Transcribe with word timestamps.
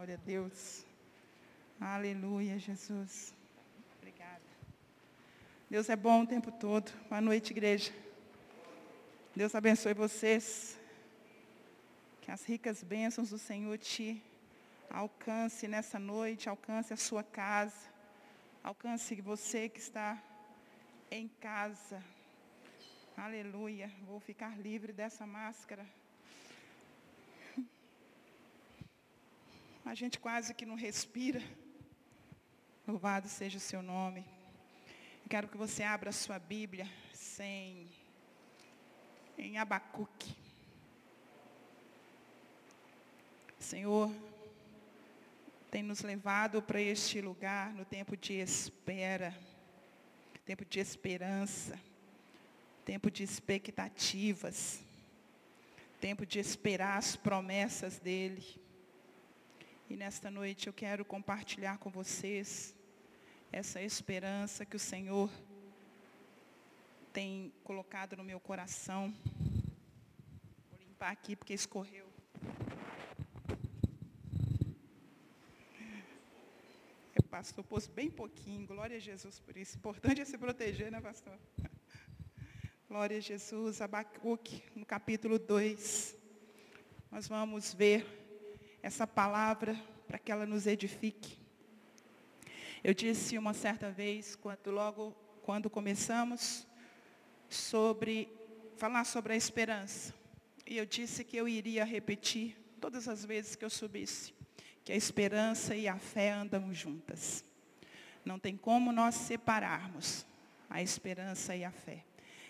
Glória 0.00 0.14
a 0.14 0.26
Deus. 0.26 0.86
Aleluia, 1.78 2.58
Jesus. 2.58 3.34
Obrigada. 3.98 4.40
Deus 5.68 5.90
é 5.90 5.94
bom 5.94 6.22
o 6.22 6.26
tempo 6.26 6.50
todo. 6.50 6.90
Boa 7.06 7.20
noite, 7.20 7.50
igreja. 7.50 7.92
Deus 9.36 9.54
abençoe 9.54 9.92
vocês. 9.92 10.80
Que 12.22 12.30
as 12.30 12.42
ricas 12.46 12.82
bênçãos 12.82 13.28
do 13.28 13.36
Senhor 13.36 13.76
te 13.76 14.22
alcance 14.88 15.68
nessa 15.68 15.98
noite, 15.98 16.48
alcance 16.48 16.94
a 16.94 16.96
sua 16.96 17.22
casa, 17.22 17.92
alcance 18.64 19.14
você 19.20 19.68
que 19.68 19.80
está 19.80 20.18
em 21.10 21.28
casa. 21.28 22.02
Aleluia. 23.14 23.92
Vou 24.06 24.18
ficar 24.18 24.58
livre 24.58 24.94
dessa 24.94 25.26
máscara. 25.26 25.86
A 29.90 29.94
gente 29.96 30.20
quase 30.20 30.54
que 30.54 30.64
não 30.64 30.76
respira. 30.76 31.42
Louvado 32.86 33.28
seja 33.28 33.58
o 33.58 33.60
seu 33.60 33.82
nome. 33.82 34.24
quero 35.28 35.48
que 35.48 35.56
você 35.56 35.82
abra 35.82 36.10
a 36.10 36.12
sua 36.12 36.38
Bíblia 36.38 36.88
sem 37.12 37.90
em 39.36 39.58
Abacuque. 39.58 40.32
Senhor, 43.58 44.14
tem 45.72 45.82
nos 45.82 46.02
levado 46.02 46.62
para 46.62 46.80
este 46.80 47.20
lugar 47.20 47.74
no 47.74 47.84
tempo 47.84 48.16
de 48.16 48.34
espera, 48.34 49.36
tempo 50.44 50.64
de 50.64 50.78
esperança, 50.78 51.76
tempo 52.84 53.10
de 53.10 53.24
expectativas, 53.24 54.80
tempo 56.00 56.24
de 56.24 56.38
esperar 56.38 56.96
as 56.96 57.16
promessas 57.16 57.98
dEle. 57.98 58.69
E 59.90 59.96
nesta 59.96 60.30
noite 60.30 60.68
eu 60.68 60.72
quero 60.72 61.04
compartilhar 61.04 61.76
com 61.78 61.90
vocês 61.90 62.76
essa 63.50 63.82
esperança 63.82 64.64
que 64.64 64.76
o 64.76 64.78
Senhor 64.78 65.28
tem 67.12 67.52
colocado 67.64 68.16
no 68.16 68.22
meu 68.22 68.38
coração. 68.38 69.12
Vou 70.70 70.78
limpar 70.78 71.10
aqui 71.10 71.34
porque 71.34 71.52
escorreu. 71.52 72.06
O 77.18 77.22
pastor 77.24 77.64
pôs 77.64 77.88
bem 77.88 78.08
pouquinho. 78.08 78.68
Glória 78.68 78.96
a 78.96 79.00
Jesus 79.00 79.40
por 79.40 79.56
isso. 79.56 79.76
Importante 79.76 80.20
é 80.20 80.24
se 80.24 80.38
proteger, 80.38 80.92
né, 80.92 81.00
pastor? 81.00 81.36
Glória 82.88 83.16
a 83.16 83.20
Jesus. 83.20 83.80
Abacuque, 83.80 84.62
no 84.76 84.86
capítulo 84.86 85.36
2. 85.36 86.16
Nós 87.10 87.26
vamos 87.26 87.74
ver 87.74 88.19
essa 88.82 89.06
palavra 89.06 89.78
para 90.06 90.18
que 90.18 90.32
ela 90.32 90.46
nos 90.46 90.66
edifique. 90.66 91.38
Eu 92.82 92.94
disse 92.94 93.36
uma 93.36 93.52
certa 93.52 93.90
vez, 93.90 94.34
quando, 94.36 94.70
logo 94.70 95.12
quando 95.42 95.68
começamos, 95.68 96.66
sobre 97.48 98.28
falar 98.76 99.04
sobre 99.04 99.34
a 99.34 99.36
esperança. 99.36 100.14
E 100.66 100.78
eu 100.78 100.86
disse 100.86 101.24
que 101.24 101.36
eu 101.36 101.46
iria 101.46 101.84
repetir 101.84 102.56
todas 102.80 103.06
as 103.08 103.24
vezes 103.24 103.54
que 103.54 103.64
eu 103.64 103.70
subisse, 103.70 104.32
que 104.84 104.92
a 104.92 104.96
esperança 104.96 105.74
e 105.74 105.86
a 105.86 105.98
fé 105.98 106.30
andam 106.30 106.72
juntas. 106.72 107.44
Não 108.24 108.38
tem 108.38 108.56
como 108.56 108.92
nós 108.92 109.14
separarmos 109.14 110.24
a 110.68 110.82
esperança 110.82 111.54
e 111.54 111.64
a 111.64 111.70
fé. 111.70 112.04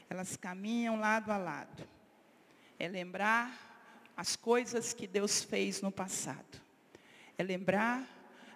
Elas 0.08 0.36
caminham 0.36 0.98
lado 0.98 1.30
a 1.32 1.36
lado. 1.36 1.88
É 2.78 2.86
lembrar 2.86 3.69
as 4.16 4.36
coisas 4.36 4.92
que 4.92 5.06
Deus 5.06 5.42
fez 5.42 5.80
no 5.80 5.90
passado. 5.90 6.60
É 7.38 7.42
lembrar 7.42 8.06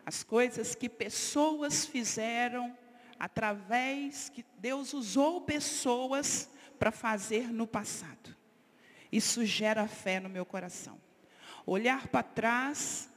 as 0.04 0.22
coisas 0.22 0.74
que 0.74 0.88
pessoas 0.88 1.86
fizeram 1.86 2.76
através 3.18 4.28
que 4.28 4.44
Deus 4.58 4.92
usou 4.92 5.40
pessoas 5.40 6.48
para 6.78 6.90
fazer 6.90 7.52
no 7.52 7.66
passado. 7.66 8.36
Isso 9.10 9.44
gera 9.44 9.88
fé 9.88 10.20
no 10.20 10.28
meu 10.28 10.44
coração. 10.44 11.00
Olhar 11.64 12.08
para 12.08 12.22
trás 12.22 13.08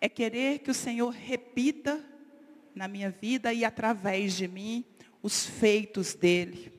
é 0.00 0.08
querer 0.08 0.60
que 0.60 0.70
o 0.70 0.74
Senhor 0.74 1.10
repita 1.10 2.02
na 2.74 2.88
minha 2.88 3.10
vida 3.10 3.52
e 3.52 3.64
através 3.64 4.34
de 4.34 4.48
mim 4.48 4.84
os 5.22 5.44
feitos 5.44 6.14
dele. 6.14 6.72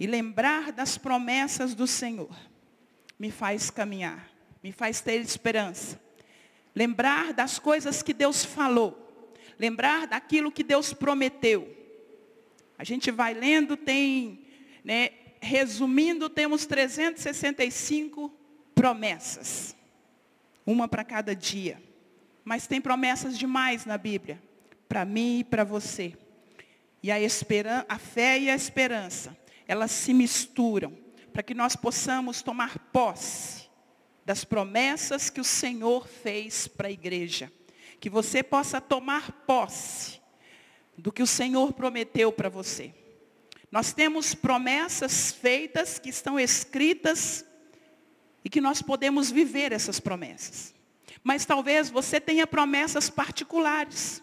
E 0.00 0.06
lembrar 0.06 0.72
das 0.72 0.96
promessas 0.96 1.74
do 1.74 1.86
Senhor 1.86 2.34
me 3.18 3.30
faz 3.30 3.70
caminhar, 3.70 4.30
me 4.62 4.70
faz 4.70 5.00
ter 5.00 5.20
esperança. 5.20 6.00
Lembrar 6.74 7.32
das 7.32 7.58
coisas 7.58 8.02
que 8.02 8.12
Deus 8.12 8.44
falou, 8.44 9.34
lembrar 9.58 10.06
daquilo 10.06 10.52
que 10.52 10.62
Deus 10.62 10.92
prometeu. 10.92 11.76
A 12.78 12.84
gente 12.84 13.10
vai 13.10 13.34
lendo, 13.34 13.76
tem, 13.76 14.46
né, 14.84 15.10
resumindo, 15.40 16.28
temos 16.28 16.64
365 16.66 18.32
promessas, 18.74 19.76
uma 20.64 20.86
para 20.86 21.02
cada 21.02 21.34
dia. 21.34 21.82
Mas 22.44 22.68
tem 22.68 22.80
promessas 22.80 23.36
demais 23.36 23.84
na 23.84 23.98
Bíblia, 23.98 24.40
para 24.88 25.04
mim 25.04 25.40
e 25.40 25.44
para 25.44 25.64
você. 25.64 26.14
E 27.02 27.10
a, 27.10 27.16
a 27.88 27.98
fé 27.98 28.38
e 28.38 28.48
a 28.48 28.54
esperança, 28.54 29.36
elas 29.66 29.90
se 29.90 30.14
misturam 30.14 31.07
para 31.38 31.44
que 31.44 31.54
nós 31.54 31.76
possamos 31.76 32.42
tomar 32.42 32.76
posse 32.92 33.68
das 34.24 34.42
promessas 34.42 35.30
que 35.30 35.40
o 35.40 35.44
Senhor 35.44 36.08
fez 36.08 36.66
para 36.66 36.88
a 36.88 36.90
igreja. 36.90 37.52
Que 38.00 38.10
você 38.10 38.42
possa 38.42 38.80
tomar 38.80 39.30
posse 39.46 40.20
do 40.96 41.12
que 41.12 41.22
o 41.22 41.28
Senhor 41.28 41.72
prometeu 41.72 42.32
para 42.32 42.48
você. 42.48 42.92
Nós 43.70 43.92
temos 43.92 44.34
promessas 44.34 45.30
feitas 45.30 45.96
que 46.00 46.08
estão 46.08 46.40
escritas 46.40 47.44
e 48.44 48.50
que 48.50 48.60
nós 48.60 48.82
podemos 48.82 49.30
viver 49.30 49.70
essas 49.70 50.00
promessas. 50.00 50.74
Mas 51.22 51.46
talvez 51.46 51.88
você 51.88 52.20
tenha 52.20 52.48
promessas 52.48 53.08
particulares. 53.08 54.20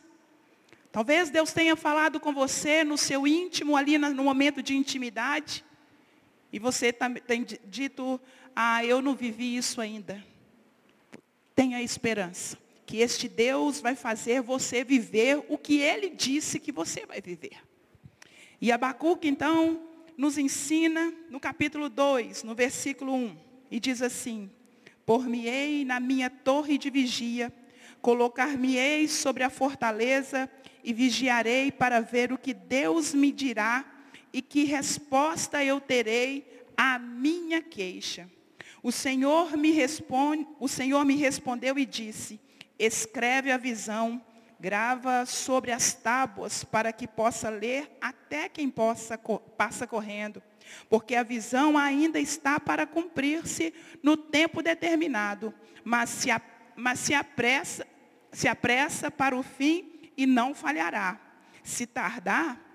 Talvez 0.92 1.30
Deus 1.30 1.54
tenha 1.54 1.78
falado 1.78 2.20
com 2.20 2.34
você 2.34 2.84
no 2.84 2.98
seu 2.98 3.26
íntimo, 3.26 3.78
ali 3.78 3.98
no 3.98 4.22
momento 4.22 4.62
de 4.62 4.76
intimidade. 4.76 5.64
E 6.56 6.60
você 6.60 6.94
tá, 6.94 7.10
tem 7.10 7.46
dito, 7.66 8.18
ah, 8.56 8.82
eu 8.86 9.02
não 9.02 9.14
vivi 9.14 9.58
isso 9.58 9.82
ainda. 9.82 10.24
Tenha 11.54 11.82
esperança. 11.82 12.58
Que 12.86 13.00
este 13.00 13.28
Deus 13.28 13.82
vai 13.82 13.94
fazer 13.94 14.42
você 14.42 14.82
viver 14.82 15.44
o 15.50 15.58
que 15.58 15.82
Ele 15.82 16.10
disse 16.12 16.58
que 16.58 16.72
você 16.72 17.06
vai 17.06 17.20
viver. 17.20 17.58
E 18.62 18.72
Abacuque, 18.72 19.28
então, 19.28 19.82
nos 20.16 20.38
ensina 20.38 21.14
no 21.30 21.42
capítulo 21.42 21.90
2, 21.90 22.44
no 22.44 22.56
versículo 22.56 23.14
1. 23.14 23.38
E 23.70 23.78
diz 23.78 24.02
assim, 24.02 24.50
Por-me-ei 25.06 25.84
na 25.84 26.00
minha 26.00 26.30
torre 26.30 26.78
de 26.78 26.90
vigia, 26.90 27.52
colocar-me-ei 28.02 29.10
sobre 29.10 29.44
a 29.44 29.50
fortaleza 29.50 30.50
e 30.82 30.94
vigiarei 30.94 31.70
para 31.70 32.00
ver 32.00 32.32
o 32.32 32.38
que 32.38 32.54
Deus 32.54 33.14
me 33.14 33.30
dirá 33.30 33.95
e 34.36 34.42
que 34.42 34.66
resposta 34.66 35.64
eu 35.64 35.80
terei 35.80 36.66
à 36.76 37.00
minha 37.00 37.62
queixa. 37.62 38.30
O 38.84 38.92
Senhor 38.92 39.56
me 39.56 39.72
responde, 39.72 40.46
o 40.60 40.68
Senhor 40.68 41.06
me 41.06 41.16
respondeu 41.16 41.80
e 41.80 41.86
disse: 41.86 42.38
Escreve 42.78 43.50
a 43.50 43.56
visão, 43.56 44.22
grava 44.60 45.26
sobre 45.26 45.72
as 45.72 45.94
tábuas 45.94 46.66
para 46.66 46.92
que 46.92 47.08
possa 47.08 47.48
ler 47.48 47.90
até 48.02 48.50
quem 48.50 48.70
possa 48.70 49.18
passa 49.58 49.88
correndo, 49.88 50.44
porque 50.90 51.16
a 51.16 51.24
visão 51.24 51.78
ainda 51.78 52.20
está 52.20 52.60
para 52.60 52.86
cumprir-se 52.86 53.74
no 54.04 54.18
tempo 54.18 54.62
determinado, 54.62 55.54
mas 55.82 56.10
se, 56.10 56.30
a, 56.30 56.42
mas 56.76 57.00
se 57.00 57.14
apressa, 57.14 57.88
se 58.34 58.50
apressa 58.50 59.10
para 59.10 59.34
o 59.34 59.42
fim 59.42 60.12
e 60.18 60.26
não 60.26 60.54
falhará. 60.54 61.22
Se 61.64 61.88
tardar, 61.88 62.66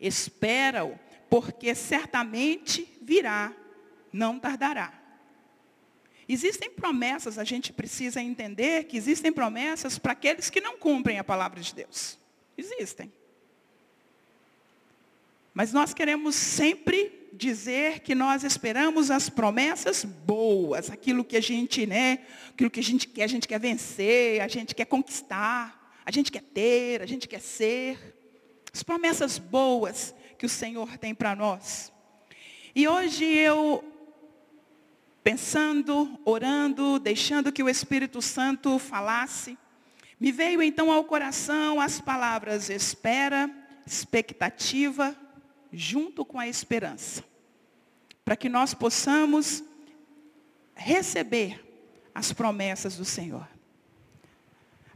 Espera-o, 0.00 0.98
porque 1.28 1.74
certamente 1.74 2.88
virá, 3.02 3.52
não 4.12 4.38
tardará. 4.38 4.92
Existem 6.28 6.70
promessas, 6.70 7.38
a 7.38 7.44
gente 7.44 7.72
precisa 7.72 8.20
entender 8.20 8.84
que 8.84 8.96
existem 8.96 9.32
promessas 9.32 9.98
para 9.98 10.12
aqueles 10.12 10.50
que 10.50 10.60
não 10.60 10.76
cumprem 10.76 11.18
a 11.18 11.24
palavra 11.24 11.60
de 11.60 11.74
Deus. 11.74 12.18
Existem. 12.56 13.10
Mas 15.54 15.72
nós 15.72 15.94
queremos 15.94 16.34
sempre 16.34 17.30
dizer 17.32 18.00
que 18.00 18.14
nós 18.14 18.44
esperamos 18.44 19.10
as 19.10 19.30
promessas 19.30 20.04
boas, 20.04 20.90
aquilo 20.90 21.24
que 21.24 21.36
a 21.36 21.40
gente, 21.40 21.86
né, 21.86 22.20
aquilo 22.50 22.70
que 22.70 22.80
a 22.80 22.82
gente 22.82 23.08
quer, 23.08 23.24
a 23.24 23.28
gente 23.28 23.48
quer 23.48 23.58
vencer, 23.58 24.40
a 24.40 24.48
gente 24.48 24.74
quer 24.74 24.84
conquistar, 24.84 26.00
a 26.04 26.10
gente 26.10 26.30
quer 26.30 26.42
ter, 26.42 27.02
a 27.02 27.06
gente 27.06 27.26
quer 27.26 27.40
ser 27.40 28.17
as 28.78 28.82
promessas 28.84 29.38
boas 29.38 30.14
que 30.38 30.46
o 30.46 30.48
Senhor 30.48 30.96
tem 30.98 31.12
para 31.12 31.34
nós. 31.34 31.92
E 32.76 32.86
hoje 32.86 33.24
eu 33.24 33.84
pensando, 35.20 36.16
orando, 36.24 37.00
deixando 37.00 37.50
que 37.50 37.60
o 37.60 37.68
Espírito 37.68 38.22
Santo 38.22 38.78
falasse, 38.78 39.58
me 40.20 40.30
veio 40.30 40.62
então 40.62 40.92
ao 40.92 41.02
coração 41.02 41.80
as 41.80 42.00
palavras 42.00 42.70
espera, 42.70 43.50
expectativa, 43.84 45.16
junto 45.72 46.24
com 46.24 46.38
a 46.38 46.46
esperança. 46.46 47.24
Para 48.24 48.36
que 48.36 48.48
nós 48.48 48.74
possamos 48.74 49.64
receber 50.76 51.60
as 52.14 52.32
promessas 52.32 52.96
do 52.96 53.04
Senhor. 53.04 53.48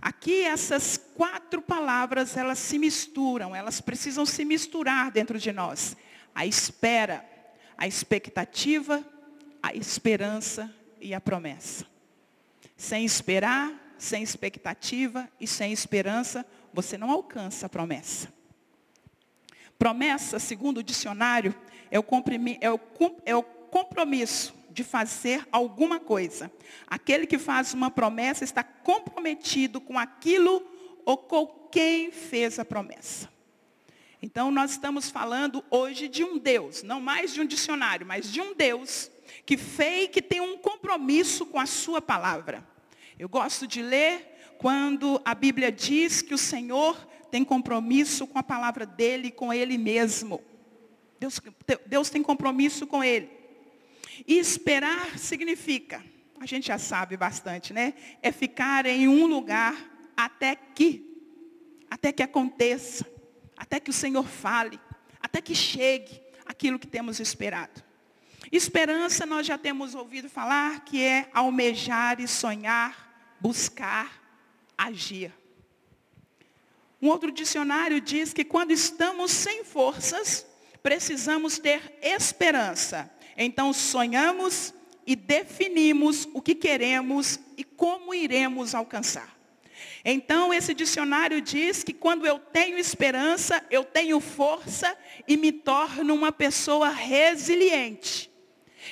Aqui 0.02 0.43
essas 0.43 0.96
quatro 0.96 1.62
palavras, 1.62 2.37
elas 2.37 2.58
se 2.58 2.76
misturam, 2.76 3.54
elas 3.54 3.81
precisam 3.81 4.26
se 4.26 4.44
misturar 4.44 5.12
dentro 5.12 5.38
de 5.38 5.52
nós. 5.52 5.96
A 6.34 6.44
espera, 6.44 7.25
a 7.78 7.87
expectativa, 7.87 9.04
a 9.62 9.72
esperança 9.72 10.75
e 11.00 11.14
a 11.14 11.20
promessa. 11.20 11.87
Sem 12.76 13.04
esperar, 13.04 13.94
sem 13.96 14.25
expectativa 14.25 15.28
e 15.40 15.46
sem 15.46 15.72
esperança, 15.72 16.44
você 16.75 16.98
não 16.98 17.08
alcança 17.08 17.66
a 17.66 17.69
promessa. 17.69 18.28
Promessa, 19.78 20.40
segundo 20.40 20.78
o 20.78 20.82
dicionário, 20.82 21.55
é 21.93 22.00
o, 22.00 22.05
é 22.60 22.70
o, 22.72 22.81
é 23.25 23.37
o 23.37 23.43
compromisso 23.44 24.52
de 24.72 24.82
fazer 24.82 25.46
alguma 25.52 26.00
coisa. 26.00 26.50
Aquele 26.86 27.26
que 27.26 27.38
faz 27.38 27.74
uma 27.74 27.90
promessa 27.90 28.44
está 28.44 28.62
comprometido 28.64 29.80
com 29.80 29.98
aquilo 29.98 30.66
ou 31.04 31.16
com 31.16 31.46
quem 31.70 32.10
fez 32.10 32.58
a 32.58 32.64
promessa. 32.64 33.30
Então 34.22 34.50
nós 34.50 34.72
estamos 34.72 35.10
falando 35.10 35.64
hoje 35.70 36.08
de 36.08 36.22
um 36.22 36.38
Deus, 36.38 36.82
não 36.82 37.00
mais 37.00 37.34
de 37.34 37.40
um 37.40 37.44
dicionário, 37.44 38.06
mas 38.06 38.32
de 38.32 38.40
um 38.40 38.54
Deus 38.54 39.10
que 39.44 39.56
fez, 39.56 40.08
que 40.10 40.22
tem 40.22 40.40
um 40.40 40.56
compromisso 40.56 41.44
com 41.46 41.58
a 41.58 41.66
sua 41.66 42.00
palavra. 42.00 42.66
Eu 43.19 43.28
gosto 43.28 43.66
de 43.66 43.82
ler 43.82 44.54
quando 44.58 45.20
a 45.24 45.34
Bíblia 45.34 45.72
diz 45.72 46.22
que 46.22 46.34
o 46.34 46.38
Senhor 46.38 46.96
tem 47.30 47.44
compromisso 47.44 48.26
com 48.26 48.38
a 48.38 48.42
palavra 48.42 48.86
dele, 48.86 49.30
com 49.30 49.52
ele 49.52 49.76
mesmo. 49.76 50.40
Deus, 51.19 51.40
Deus 51.86 52.10
tem 52.10 52.22
compromisso 52.22 52.86
com 52.86 53.02
ele. 53.02 53.42
E 54.26 54.38
esperar 54.38 55.19
significa, 55.19 56.05
a 56.41 56.47
gente 56.47 56.67
já 56.67 56.79
sabe 56.79 57.17
bastante, 57.17 57.73
né? 57.73 57.94
É 58.20 58.32
ficar 58.32 58.87
em 58.87 59.09
um 59.09 59.26
lugar 59.26 59.75
até 60.17 60.55
que, 60.55 61.05
até 61.91 62.12
que 62.12 62.23
aconteça, 62.23 63.06
até 63.56 63.79
que 63.81 63.91
o 63.91 63.93
Senhor 63.93 64.26
fale, 64.26 64.79
até 65.20 65.41
que 65.41 65.55
chegue 65.55 66.20
aquilo 66.44 66.79
que 66.79 66.87
temos 66.87 67.20
esperado. 67.20 67.82
Esperança 68.50 69.25
nós 69.25 69.47
já 69.47 69.56
temos 69.56 69.94
ouvido 69.94 70.29
falar 70.29 70.85
que 70.85 71.03
é 71.03 71.31
almejar 71.32 72.20
e 72.20 72.29
sonhar, 72.29 73.35
buscar, 73.41 74.23
agir. 74.76 75.32
Um 77.00 77.08
outro 77.08 77.32
dicionário 77.32 78.00
diz 78.00 78.32
que 78.32 78.44
quando 78.44 78.70
estamos 78.70 79.31
sem 79.31 79.65
forças, 79.65 80.47
precisamos 80.82 81.58
ter 81.58 81.99
esperança. 82.03 83.11
Então 83.37 83.73
sonhamos 83.73 84.75
e 85.06 85.17
definimos 85.17 86.29
o 86.32 86.40
que 86.40 86.55
queremos 86.55 87.40
e 87.56 87.64
como 87.64 88.14
iremos 88.14 88.75
alcançar. 88.75 89.37
Então 90.05 90.52
esse 90.52 90.75
dicionário 90.75 91.40
diz 91.40 91.82
que 91.82 91.93
quando 91.93 92.26
eu 92.26 92.38
tenho 92.38 92.79
esperança, 92.79 93.64
eu 93.70 93.84
tenho 93.84 94.20
força 94.20 94.96
e 95.26 95.37
me 95.37 95.52
torno 95.52 96.14
uma 96.14 96.32
pessoa 96.32 96.88
resiliente. 96.88 98.31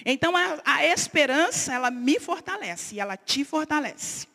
Então 0.04 0.36
a, 0.36 0.60
a 0.64 0.86
esperança, 0.86 1.74
ela 1.74 1.90
me 1.90 2.18
fortalece 2.18 2.94
e 2.94 3.00
ela 3.00 3.16
te 3.16 3.44
fortalece. 3.44 4.28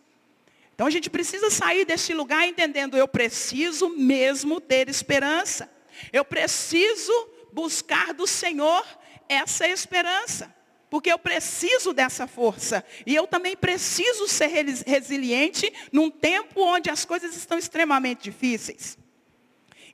Então 0.74 0.88
a 0.88 0.90
gente 0.90 1.10
precisa 1.10 1.50
sair 1.50 1.86
desse 1.86 2.14
lugar 2.14 2.46
entendendo, 2.46 2.98
eu 2.98 3.08
preciso 3.08 3.90
mesmo 3.90 4.60
ter 4.60 4.90
esperança. 4.90 5.72
Eu 6.12 6.26
preciso 6.26 7.14
buscar 7.54 8.14
do 8.14 8.28
Senhor 8.28 8.86
essa 9.30 9.68
esperança. 9.68 10.54
Porque 10.90 11.12
eu 11.12 11.20
preciso 11.20 11.94
dessa 11.94 12.28
força. 12.28 12.86
E 13.06 13.14
eu 13.14 13.28
também 13.28 13.56
preciso 13.56 14.28
ser 14.28 14.48
resiliente 14.86 15.72
num 15.92 16.10
tempo 16.10 16.62
onde 16.62 16.90
as 16.90 17.04
coisas 17.04 17.36
estão 17.36 17.58
extremamente 17.58 18.24
difíceis. 18.24 18.98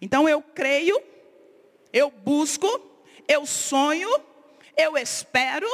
Então 0.01 0.27
eu 0.27 0.41
creio, 0.41 1.01
eu 1.93 2.09
busco, 2.09 2.67
eu 3.27 3.45
sonho, 3.45 4.09
eu 4.75 4.97
espero, 4.97 5.67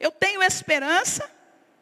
eu 0.00 0.10
tenho 0.10 0.42
esperança, 0.42 1.30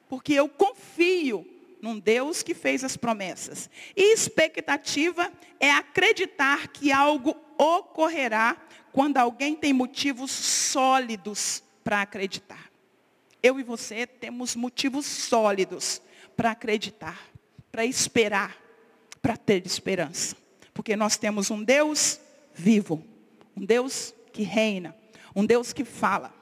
porque 0.08 0.34
eu 0.34 0.48
confio 0.48 1.46
num 1.80 1.98
Deus 1.98 2.42
que 2.42 2.54
fez 2.54 2.82
as 2.82 2.96
promessas. 2.96 3.68
E 3.96 4.12
expectativa 4.12 5.32
é 5.60 5.70
acreditar 5.70 6.68
que 6.68 6.90
algo 6.90 7.36
ocorrerá 7.58 8.56
quando 8.94 9.16
alguém 9.16 9.56
tem 9.56 9.72
motivos 9.72 10.30
sólidos 10.30 11.64
para 11.82 12.02
acreditar. 12.02 12.70
Eu 13.42 13.58
e 13.58 13.64
você 13.64 14.06
temos 14.06 14.54
motivos 14.54 15.04
sólidos 15.04 16.00
para 16.36 16.52
acreditar, 16.52 17.20
para 17.72 17.84
esperar, 17.84 18.56
para 19.20 19.36
ter 19.36 19.66
esperança. 19.66 20.36
Porque 20.72 20.94
nós 20.94 21.16
temos 21.16 21.50
um 21.50 21.60
Deus 21.60 22.20
vivo, 22.54 23.04
um 23.56 23.64
Deus 23.66 24.14
que 24.32 24.44
reina, 24.44 24.94
um 25.34 25.44
Deus 25.44 25.72
que 25.72 25.84
fala. 25.84 26.32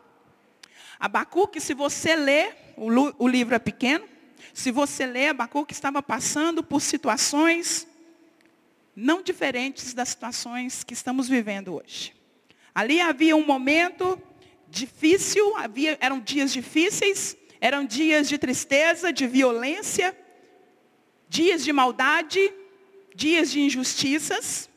Abacuque, 1.01 1.59
se 1.59 1.73
você 1.73 2.15
ler, 2.15 2.75
o, 2.77 3.29
livro 3.29 3.55
é 3.55 3.59
pequeno, 3.59 4.07
se 4.53 4.71
você 4.71 5.07
ler, 5.07 5.29
Abacuque 5.29 5.73
estava 5.73 6.03
passando 6.03 6.63
por 6.63 6.83
situações 6.83 7.89
não 8.95 9.23
diferentes 9.23 9.95
das 9.95 10.11
situações 10.11 10.85
que 10.85 10.93
estamos 10.93 11.31
vivendo 11.31 11.77
hoje. 11.77 12.21
Ali 12.75 13.01
havia 13.01 13.37
um 13.37 13.45
momento 13.45 14.21
difícil, 14.69 15.57
havia, 15.57 15.99
eram 16.01 16.19
dias 16.21 16.53
difíceis, 16.53 17.37
eram 17.61 17.85
dias 17.85 18.29
de 18.29 18.39
tristeza, 18.39 19.13
de 19.13 19.27
violência, 19.27 20.17
dias 21.29 21.63
de 21.63 21.73
maldade, 21.73 22.53
dias 23.15 23.51
de 23.51 23.61
injustiças, 23.61 24.71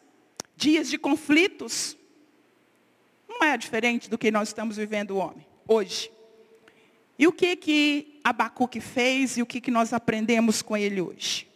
dias 0.56 0.90
de 0.90 0.98
conflitos. 0.98 1.98
Não 3.28 3.46
é 3.48 3.58
diferente 3.58 4.10
do 4.10 4.18
que 4.18 4.30
nós 4.30 4.50
estamos 4.50 4.78
vivendo 4.78 5.18
hoje. 5.68 6.12
E 7.18 7.28
o 7.28 7.32
que 7.32 7.56
que 7.56 8.20
Abacuque 8.24 8.82
fez 8.82 9.38
e 9.38 9.42
o 9.42 9.46
que 9.46 9.62
que 9.62 9.72
nós 9.72 9.94
aprendemos 9.94 10.62
com 10.62 10.76
ele 10.76 11.00
hoje? 11.00 11.48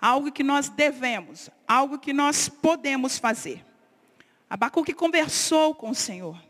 Algo 0.00 0.32
que 0.32 0.42
nós 0.42 0.68
devemos, 0.68 1.50
algo 1.68 1.98
que 1.98 2.12
nós 2.12 2.48
podemos 2.48 3.18
fazer. 3.18 3.64
Abacuque 4.54 4.92
conversou 4.92 5.74
com 5.74 5.90
o 5.90 5.94
Senhor. 5.94 6.40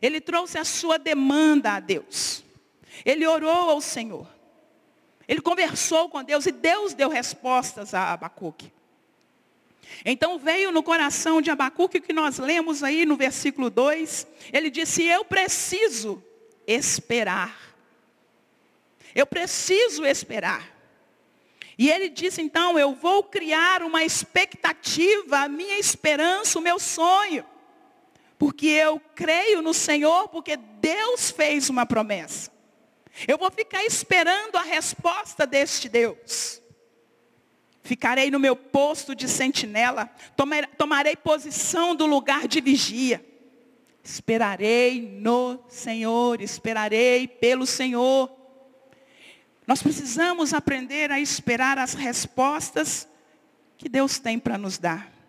Ele 0.00 0.20
trouxe 0.20 0.58
a 0.58 0.64
sua 0.64 0.98
demanda 0.98 1.72
a 1.72 1.80
Deus. 1.80 2.44
Ele 3.04 3.26
orou 3.26 3.70
ao 3.70 3.80
Senhor. 3.80 4.26
Ele 5.26 5.40
conversou 5.40 6.08
com 6.08 6.22
Deus 6.24 6.46
e 6.46 6.52
Deus 6.52 6.94
deu 6.94 7.08
respostas 7.08 7.94
a 7.94 8.12
Abacuque. 8.12 8.72
Então 10.04 10.38
veio 10.38 10.70
no 10.70 10.82
coração 10.82 11.40
de 11.40 11.50
Abacuque 11.50 11.98
o 11.98 12.02
que 12.02 12.12
nós 12.12 12.38
lemos 12.38 12.82
aí 12.82 13.04
no 13.04 13.16
versículo 13.16 13.70
2. 13.70 14.26
Ele 14.52 14.70
disse: 14.70 15.04
Eu 15.04 15.24
preciso 15.24 16.22
esperar 16.66 17.70
eu 19.14 19.26
preciso 19.26 20.04
esperar. 20.04 20.68
E 21.76 21.90
ele 21.90 22.08
disse 22.08 22.42
então, 22.42 22.78
eu 22.78 22.94
vou 22.94 23.24
criar 23.24 23.82
uma 23.82 24.04
expectativa, 24.04 25.40
a 25.40 25.48
minha 25.48 25.78
esperança, 25.78 26.58
o 26.58 26.62
meu 26.62 26.78
sonho. 26.78 27.44
Porque 28.40 28.68
eu 28.68 28.98
creio 29.14 29.60
no 29.60 29.74
Senhor, 29.74 30.28
porque 30.28 30.56
Deus 30.56 31.30
fez 31.30 31.68
uma 31.68 31.84
promessa. 31.84 32.50
Eu 33.28 33.36
vou 33.36 33.50
ficar 33.50 33.84
esperando 33.84 34.56
a 34.56 34.62
resposta 34.62 35.46
deste 35.46 35.90
Deus. 35.90 36.62
Ficarei 37.82 38.30
no 38.30 38.38
meu 38.40 38.56
posto 38.56 39.14
de 39.14 39.28
sentinela, 39.28 40.10
tomarei 40.78 41.16
posição 41.16 41.94
do 41.94 42.06
lugar 42.06 42.48
de 42.48 42.62
vigia. 42.62 43.22
Esperarei 44.02 45.02
no 45.02 45.62
Senhor, 45.68 46.40
esperarei 46.40 47.28
pelo 47.28 47.66
Senhor. 47.66 48.34
Nós 49.66 49.82
precisamos 49.82 50.54
aprender 50.54 51.12
a 51.12 51.20
esperar 51.20 51.76
as 51.76 51.92
respostas 51.92 53.06
que 53.76 53.86
Deus 53.86 54.18
tem 54.18 54.38
para 54.38 54.56
nos 54.56 54.78
dar. 54.78 55.19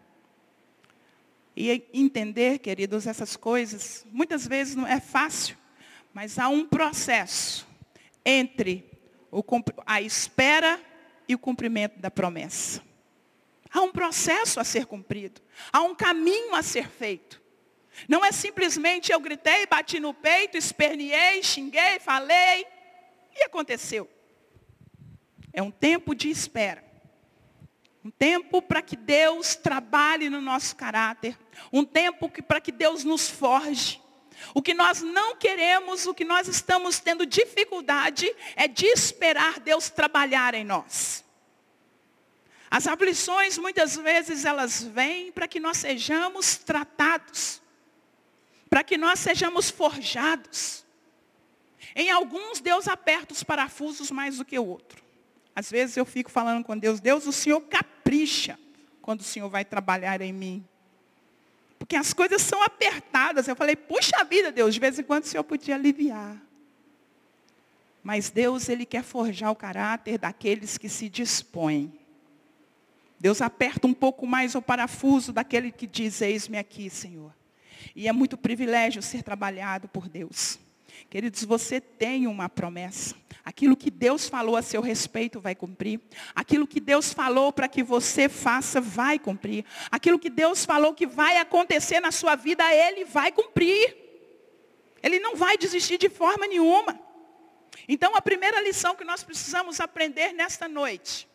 E 1.55 1.89
entender, 1.93 2.60
queridos, 2.60 3.05
essas 3.08 3.36
coisas, 3.36 4.05
muitas 4.12 4.48
vezes 4.48 4.75
não 4.75 4.88
é 4.88 5.00
fácil, 5.00 5.58
mas 6.13 6.39
há 6.39 6.48
um 6.48 6.65
processo 6.65 7.67
entre 8.25 8.89
a 9.86 10.01
espera 10.01 10.79
e 11.27 11.36
o 11.36 11.39
cumprimento 11.39 12.00
da 12.00 12.12
promessa. 12.12 12.81
Há 13.74 13.81
um 13.81 13.91
processo 13.91 14.60
a 14.60 14.63
ser 14.63 14.86
cumprido, 14.86 15.41
há 15.72 15.81
um 15.81 15.96
caminho 15.96 16.55
a 16.55 16.62
ser 16.62 16.89
feito. 16.89 17.41
Não 18.08 18.24
é 18.24 18.31
simplesmente 18.31 19.12
eu 19.12 19.20
gritei, 19.20 19.65
bati 19.65 20.00
no 20.00 20.13
peito, 20.13 20.58
esperneei, 20.58 21.43
xinguei, 21.43 22.00
falei, 22.00 22.65
E 23.34 23.43
aconteceu. 23.43 24.10
É 25.53 25.62
um 25.62 25.72
tempo 25.72 26.13
de 26.13 26.29
espera. 26.29 26.90
Um 28.03 28.10
tempo 28.10 28.62
para 28.62 28.81
que 28.81 28.96
Deus 28.96 29.55
trabalhe 29.55 30.29
no 30.29 30.41
nosso 30.41 30.75
caráter. 30.75 31.38
Um 31.72 31.84
tempo 31.84 32.29
para 32.43 32.60
que 32.60 32.72
Deus 32.72 33.03
nos 33.03 33.29
forge. 33.29 34.01
O 34.55 34.62
que 34.62 34.74
nós 34.74 35.01
não 35.01 35.36
queremos, 35.36 36.08
o 36.08 36.13
que 36.13 36.25
nós 36.25 36.48
estamos 36.48 37.00
tendo 37.00 37.25
dificuldade 37.25 38.34
é 38.55 38.67
de 38.67 38.88
esperar 38.88 39.60
Deus 39.60 39.89
trabalhar 39.89 40.55
em 40.55 40.63
nós. 40.63 41.24
As 42.70 42.88
aflições 42.88 43.58
muitas 43.58 43.96
vezes 43.98 44.46
elas 44.46 44.81
vêm 44.81 45.31
para 45.31 45.48
que 45.48 45.60
nós 45.60 45.77
sejamos 45.77 46.58
tratados, 46.58 47.62
para 48.70 48.84
que 48.84 48.98
nós 48.98 49.20
sejamos 49.20 49.70
forjados. 49.70 50.86
Em 51.96 52.10
alguns 52.10 52.62
Deus 52.62 52.88
aperta 52.88 53.34
os 53.34 53.43
parafusos 53.43 54.10
mais 54.10 54.38
do 54.38 54.46
que 54.46 54.58
o 54.58 54.65
outro. 54.65 55.03
Às 55.53 55.70
vezes 55.70 55.98
eu 55.98 56.05
fico 56.05 56.31
falando 56.31 56.63
com 56.63 56.77
Deus, 56.77 57.01
Deus, 57.01 57.27
o 57.27 57.34
Senhor 57.34 57.60
capricha 58.12 58.60
quando 59.01 59.22
o 59.22 59.24
Senhor 59.24 59.50
vai 59.50 59.63
trabalhar 59.63 60.22
em 60.22 60.34
mim. 60.34 60.65
Porque 61.80 61.96
as 61.96 62.13
coisas 62.13 62.41
são 62.41 62.62
apertadas. 62.62 63.48
Eu 63.48 63.56
falei, 63.56 63.75
puxa 63.75 64.24
vida, 64.24 64.51
Deus, 64.51 64.74
de 64.74 64.80
vez 64.80 65.00
em 65.00 65.03
quando 65.03 65.24
o 65.24 65.27
Senhor 65.27 65.44
podia 65.44 65.75
aliviar. 65.75 66.38
Mas 68.03 68.30
Deus, 68.30 68.68
Ele 68.70 68.86
quer 68.86 69.03
forjar 69.03 69.51
o 69.51 69.56
caráter 69.56 70.18
daqueles 70.18 70.77
que 70.77 70.89
se 70.89 71.10
dispõem. 71.10 71.91
Deus 73.20 73.41
aperta 73.41 73.88
um 73.88 73.94
pouco 73.94 74.27
mais 74.27 74.56
o 74.56 74.62
parafuso 74.62 75.32
daquele 75.32 75.72
que 75.72 75.88
diz, 75.88 76.22
eis-me 76.22 76.58
aqui, 76.58 76.89
Senhor. 76.89 77.34
E 77.96 78.08
é 78.08 78.12
muito 78.12 78.38
privilégio 78.38 79.01
ser 79.01 79.24
trabalhado 79.24 79.88
por 79.88 80.10
Deus. 80.10 80.60
Queridos, 81.10 81.44
você 81.44 81.80
tem 81.80 82.27
uma 82.27 82.50
promessa. 82.50 83.15
Aquilo 83.51 83.75
que 83.75 83.91
Deus 83.91 84.29
falou 84.29 84.55
a 84.55 84.62
seu 84.62 84.81
respeito 84.81 85.38
vai 85.38 85.53
cumprir. 85.53 86.00
Aquilo 86.34 86.65
que 86.65 86.79
Deus 86.79 87.12
falou 87.12 87.51
para 87.51 87.67
que 87.67 87.84
você 87.84 88.29
faça 88.29 88.79
vai 88.79 89.20
cumprir. 89.20 89.65
Aquilo 89.91 90.17
que 90.17 90.29
Deus 90.29 90.63
falou 90.63 90.93
que 90.93 91.05
vai 91.05 91.36
acontecer 91.36 92.00
na 92.00 92.13
sua 92.13 92.38
vida, 92.38 92.63
Ele 92.74 93.03
vai 93.03 93.29
cumprir. 93.29 93.93
Ele 95.03 95.20
não 95.20 95.36
vai 95.36 95.58
desistir 95.58 95.98
de 95.98 96.08
forma 96.08 96.48
nenhuma. 96.48 96.98
Então, 97.89 98.15
a 98.15 98.22
primeira 98.22 98.62
lição 98.62 98.96
que 98.96 99.03
nós 99.03 99.22
precisamos 99.22 99.81
aprender 99.81 100.31
nesta 100.31 100.70
noite 100.70 101.27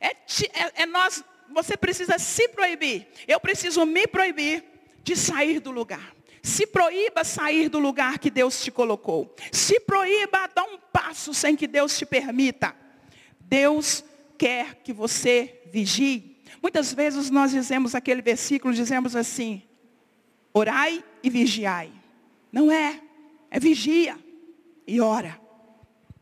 é, 0.00 0.10
é, 0.10 0.82
é 0.82 0.86
nós, 0.86 1.24
você 1.50 1.76
precisa 1.76 2.20
se 2.20 2.46
proibir. 2.50 3.08
Eu 3.26 3.40
preciso 3.40 3.84
me 3.84 4.06
proibir 4.06 4.62
de 5.02 5.16
sair 5.16 5.58
do 5.58 5.72
lugar. 5.72 6.14
Se 6.44 6.66
proíba 6.66 7.24
sair 7.24 7.70
do 7.70 7.78
lugar 7.78 8.18
que 8.18 8.28
Deus 8.28 8.62
te 8.62 8.70
colocou. 8.70 9.34
Se 9.50 9.80
proíba 9.80 10.46
dar 10.54 10.64
um 10.64 10.76
passo 10.92 11.32
sem 11.32 11.56
que 11.56 11.66
Deus 11.66 11.96
te 11.96 12.04
permita. 12.04 12.76
Deus 13.40 14.04
quer 14.36 14.74
que 14.84 14.92
você 14.92 15.62
vigie. 15.72 16.36
Muitas 16.60 16.92
vezes 16.92 17.30
nós 17.30 17.50
dizemos 17.50 17.94
aquele 17.94 18.20
versículo, 18.20 18.74
dizemos 18.74 19.16
assim, 19.16 19.62
orai 20.52 21.02
e 21.22 21.30
vigiai. 21.30 21.90
Não 22.52 22.70
é, 22.70 23.00
é 23.50 23.58
vigia 23.58 24.18
e 24.86 25.00
ora. 25.00 25.40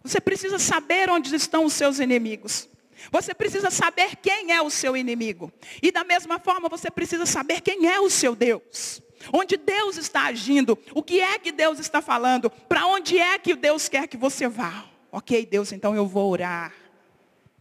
Você 0.05 0.21
precisa 0.21 0.57
saber 0.57 1.11
onde 1.11 1.35
estão 1.35 1.65
os 1.65 1.73
seus 1.73 1.99
inimigos. 1.99 2.69
Você 3.11 3.35
precisa 3.35 3.73
saber 3.73 4.15
quem 4.23 4.53
é 4.53 4.63
o 4.63 4.71
seu 4.71 4.97
inimigo. 4.97 5.53
E 5.83 5.91
da 5.91 6.05
mesma 6.05 6.39
forma, 6.39 6.69
você 6.69 6.93
precisa 6.93 7.27
saber 7.27 7.61
quem 7.61 7.89
é 7.89 7.99
o 7.99 8.09
seu 8.09 8.37
Deus 8.37 9.03
onde 9.33 9.57
Deus 9.57 9.97
está 9.97 10.25
agindo, 10.25 10.79
o 10.95 11.03
que 11.03 11.21
é 11.21 11.39
que 11.39 11.53
Deus 11.53 11.79
está 11.79 12.01
falando, 12.01 12.51
para 12.51 12.87
onde 12.87 13.19
é 13.19 13.39
que 13.39 13.55
Deus 13.55 13.89
quer 13.89 14.07
que 14.07 14.17
você 14.17 14.49
vá. 14.49 14.87
Ok, 15.11 15.45
Deus, 15.45 15.73
então 15.73 15.95
eu 15.95 16.07
vou 16.07 16.31
orar. 16.31 16.73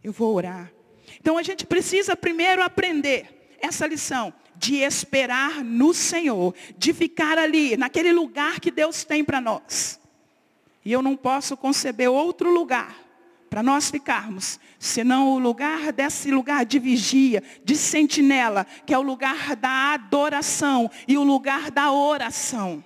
Eu 0.02 0.12
vou 0.12 0.34
orar. 0.34 0.72
Então 1.20 1.36
a 1.36 1.42
gente 1.42 1.66
precisa 1.66 2.16
primeiro 2.16 2.62
aprender 2.62 3.56
essa 3.60 3.86
lição 3.86 4.32
de 4.56 4.76
esperar 4.76 5.62
no 5.64 5.92
Senhor, 5.92 6.54
de 6.76 6.92
ficar 6.92 7.38
ali, 7.38 7.76
naquele 7.76 8.12
lugar 8.12 8.60
que 8.60 8.70
Deus 8.70 9.04
tem 9.04 9.24
para 9.24 9.40
nós. 9.40 10.00
E 10.84 10.90
eu 10.92 11.02
não 11.02 11.16
posso 11.16 11.56
conceber 11.56 12.10
outro 12.10 12.50
lugar 12.50 13.01
para 13.52 13.62
nós 13.62 13.90
ficarmos, 13.90 14.58
senão 14.78 15.34
o 15.34 15.38
lugar 15.38 15.92
desse 15.92 16.30
lugar 16.30 16.64
de 16.64 16.78
vigia, 16.78 17.42
de 17.62 17.76
sentinela, 17.76 18.66
que 18.86 18.94
é 18.94 18.98
o 18.98 19.02
lugar 19.02 19.54
da 19.56 19.92
adoração 19.92 20.90
e 21.06 21.18
o 21.18 21.22
lugar 21.22 21.70
da 21.70 21.92
oração. 21.92 22.82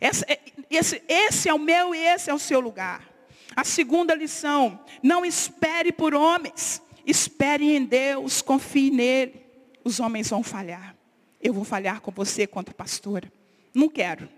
Esse, 0.00 0.24
é, 0.26 0.40
esse, 0.68 1.00
esse 1.06 1.48
é 1.48 1.54
o 1.54 1.60
meu 1.60 1.94
e 1.94 1.98
esse 1.98 2.28
é 2.28 2.34
o 2.34 2.40
seu 2.40 2.58
lugar. 2.58 3.08
A 3.54 3.62
segunda 3.62 4.16
lição, 4.16 4.80
não 5.00 5.24
espere 5.24 5.92
por 5.92 6.12
homens, 6.12 6.82
espere 7.06 7.76
em 7.76 7.84
Deus, 7.84 8.42
confie 8.42 8.90
nele. 8.90 9.46
Os 9.84 10.00
homens 10.00 10.28
vão 10.28 10.42
falhar. 10.42 10.96
Eu 11.40 11.54
vou 11.54 11.62
falhar 11.62 12.00
com 12.00 12.10
você 12.10 12.48
quanto 12.48 12.74
pastora. 12.74 13.32
Não 13.72 13.88
quero. 13.88 14.28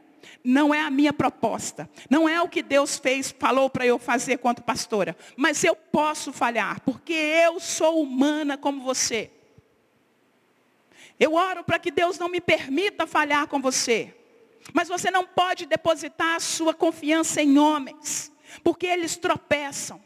Não 0.43 0.75
é 0.75 0.81
a 0.81 0.91
minha 0.91 1.12
proposta. 1.12 1.89
Não 2.09 2.29
é 2.29 2.41
o 2.41 2.49
que 2.49 2.62
Deus 2.62 2.99
fez, 2.99 3.35
falou 3.39 3.69
para 3.69 3.87
eu 3.87 3.99
fazer 3.99 4.39
quanto 4.39 4.62
pastora. 4.62 5.17
Mas 5.37 5.62
eu 5.65 5.75
posso 5.75 6.33
falhar, 6.33 6.81
porque 6.81 7.12
eu 7.12 7.61
sou 7.61 8.03
humana 8.03 8.57
como 8.57 8.83
você. 8.83 9.31
Eu 11.19 11.35
oro 11.35 11.62
para 11.62 11.79
que 11.79 11.91
Deus 11.91 12.19
não 12.19 12.29
me 12.29 12.41
permita 12.41 13.07
falhar 13.07 13.47
com 13.47 13.61
você. 13.61 14.15
Mas 14.73 14.89
você 14.89 15.11
não 15.11 15.27
pode 15.27 15.67
depositar 15.67 16.37
a 16.37 16.41
sua 16.41 16.73
confiança 16.73 17.43
em 17.43 17.59
homens, 17.59 18.33
porque 18.62 18.87
eles 18.87 19.17
tropeçam. 19.17 20.00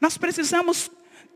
Nós 0.00 0.16
precisamos 0.16 0.90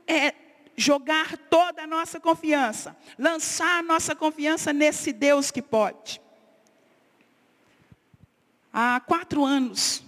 é, 0.07 0.35
jogar 0.77 1.37
toda 1.37 1.83
a 1.83 1.87
nossa 1.87 2.19
confiança, 2.19 2.97
lançar 3.19 3.79
a 3.79 3.83
nossa 3.83 4.15
confiança 4.15 4.73
nesse 4.73 5.13
Deus 5.13 5.51
que 5.51 5.63
pode. 5.63 6.21
Há 8.73 9.01
quatro 9.01 9.45
anos 9.45 10.03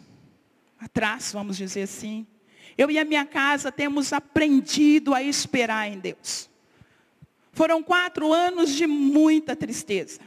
atrás, 0.78 1.33
vamos 1.33 1.57
dizer 1.57 1.83
assim, 1.83 2.26
eu 2.76 2.90
e 2.90 2.99
a 2.99 3.04
minha 3.04 3.25
casa 3.25 3.71
temos 3.71 4.12
aprendido 4.12 5.14
a 5.14 5.23
esperar 5.23 5.88
em 5.88 5.99
Deus. 5.99 6.49
Foram 7.52 7.83
quatro 7.83 8.33
anos 8.33 8.71
de 8.71 8.87
muita 8.87 9.54
tristeza. 9.54 10.21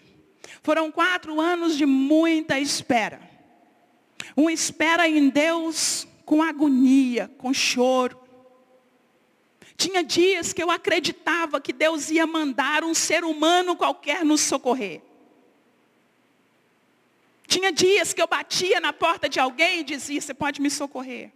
Foram 0.62 0.92
quatro 0.92 1.40
anos 1.42 1.76
de 1.76 1.86
muita 1.86 2.60
espera. 2.60 3.20
Uma 4.36 4.52
espera 4.52 5.08
em 5.08 5.30
Deus 5.30 6.08
com 6.24 6.42
agonia, 6.42 7.32
com 7.38 7.54
choro. 7.54 8.20
Tinha 9.78 10.04
dias 10.04 10.54
que 10.54 10.64
eu 10.64 10.72
acreditava 10.72 11.60
que 11.60 11.74
Deus 11.74 12.10
ia 12.10 12.26
mandar 12.26 12.84
um 12.84 12.94
ser 12.94 13.24
humano 13.24 13.76
qualquer 13.76 14.24
nos 14.24 14.42
socorrer. 14.42 15.02
Tinha 17.48 17.72
dias 17.72 18.14
que 18.14 18.22
eu 18.22 18.28
batia 18.28 18.80
na 18.80 18.92
porta 18.94 19.30
de 19.30 19.40
alguém 19.40 19.82
e 19.82 19.84
dizia, 19.84 20.20
você 20.20 20.34
pode 20.34 20.62
me 20.62 20.70
socorrer. 20.70 21.32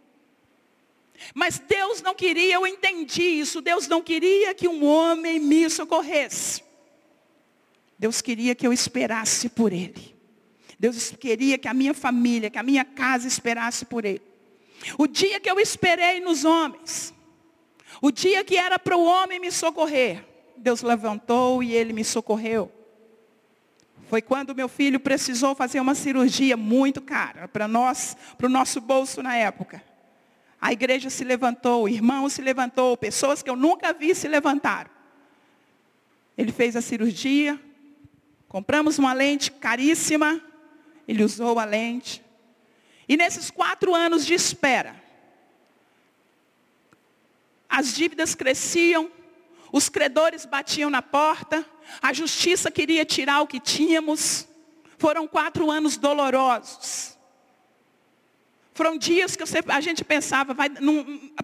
Mas 1.33 1.59
Deus 1.59 2.01
não 2.01 2.15
queria, 2.15 2.55
eu 2.55 2.65
entendi 2.65 3.23
isso, 3.23 3.61
Deus 3.61 3.87
não 3.87 4.01
queria 4.01 4.53
que 4.53 4.67
um 4.67 4.85
homem 4.85 5.39
me 5.39 5.69
socorresse. 5.69 6.63
Deus 7.97 8.21
queria 8.21 8.55
que 8.55 8.65
eu 8.65 8.71
esperasse 8.71 9.49
por 9.49 9.73
Ele. 9.73 10.15
Deus 10.79 11.11
queria 11.11 11.57
que 11.57 11.67
a 11.67 11.73
minha 11.73 11.93
família, 11.93 12.49
que 12.49 12.57
a 12.57 12.63
minha 12.63 12.85
casa 12.85 13.27
esperasse 13.27 13.83
por 13.83 14.05
Ele. 14.05 14.21
O 14.97 15.05
dia 15.05 15.41
que 15.41 15.51
eu 15.51 15.59
esperei 15.59 16.21
nos 16.21 16.45
homens, 16.45 17.13
o 18.01 18.11
dia 18.11 18.43
que 18.43 18.57
era 18.57 18.79
para 18.79 18.95
o 18.95 19.05
homem 19.05 19.39
me 19.39 19.51
socorrer, 19.51 20.25
Deus 20.55 20.81
levantou 20.81 21.61
e 21.63 21.73
Ele 21.73 21.93
me 21.93 22.03
socorreu. 22.03 22.71
Foi 24.09 24.21
quando 24.21 24.55
meu 24.55 24.67
filho 24.67 24.99
precisou 24.99 25.53
fazer 25.53 25.79
uma 25.79 25.93
cirurgia 25.93 26.57
muito 26.57 26.99
cara 26.99 27.47
para 27.47 27.67
nós, 27.67 28.17
para 28.37 28.47
o 28.47 28.49
nosso 28.49 28.81
bolso 28.81 29.21
na 29.21 29.35
época. 29.35 29.83
A 30.59 30.73
igreja 30.73 31.09
se 31.09 31.23
levantou, 31.23 31.83
o 31.83 31.89
irmão 31.89 32.27
se 32.27 32.41
levantou, 32.41 32.97
pessoas 32.97 33.43
que 33.43 33.49
eu 33.49 33.55
nunca 33.55 33.93
vi 33.93 34.15
se 34.15 34.27
levantaram. 34.27 34.89
Ele 36.37 36.51
fez 36.51 36.75
a 36.75 36.81
cirurgia, 36.81 37.59
compramos 38.47 38.97
uma 38.97 39.13
lente 39.13 39.51
caríssima, 39.51 40.41
ele 41.07 41.23
usou 41.23 41.59
a 41.59 41.65
lente. 41.65 42.23
E 43.07 43.15
nesses 43.15 43.51
quatro 43.51 43.93
anos 43.93 44.25
de 44.25 44.33
espera, 44.33 44.95
as 47.69 47.93
dívidas 47.93 48.33
cresciam, 48.33 49.11
os 49.71 49.87
credores 49.87 50.45
batiam 50.45 50.89
na 50.89 51.01
porta, 51.01 51.63
a 52.01 52.11
justiça 52.11 52.71
queria 52.71 53.05
tirar 53.05 53.41
o 53.41 53.47
que 53.47 53.59
tínhamos. 53.59 54.47
Foram 54.97 55.27
quatro 55.27 55.69
anos 55.69 55.95
dolorosos. 55.95 57.17
Foram 58.73 58.97
dias 58.97 59.35
que 59.35 59.43
a 59.67 59.81
gente 59.81 60.03
pensava, 60.03 60.55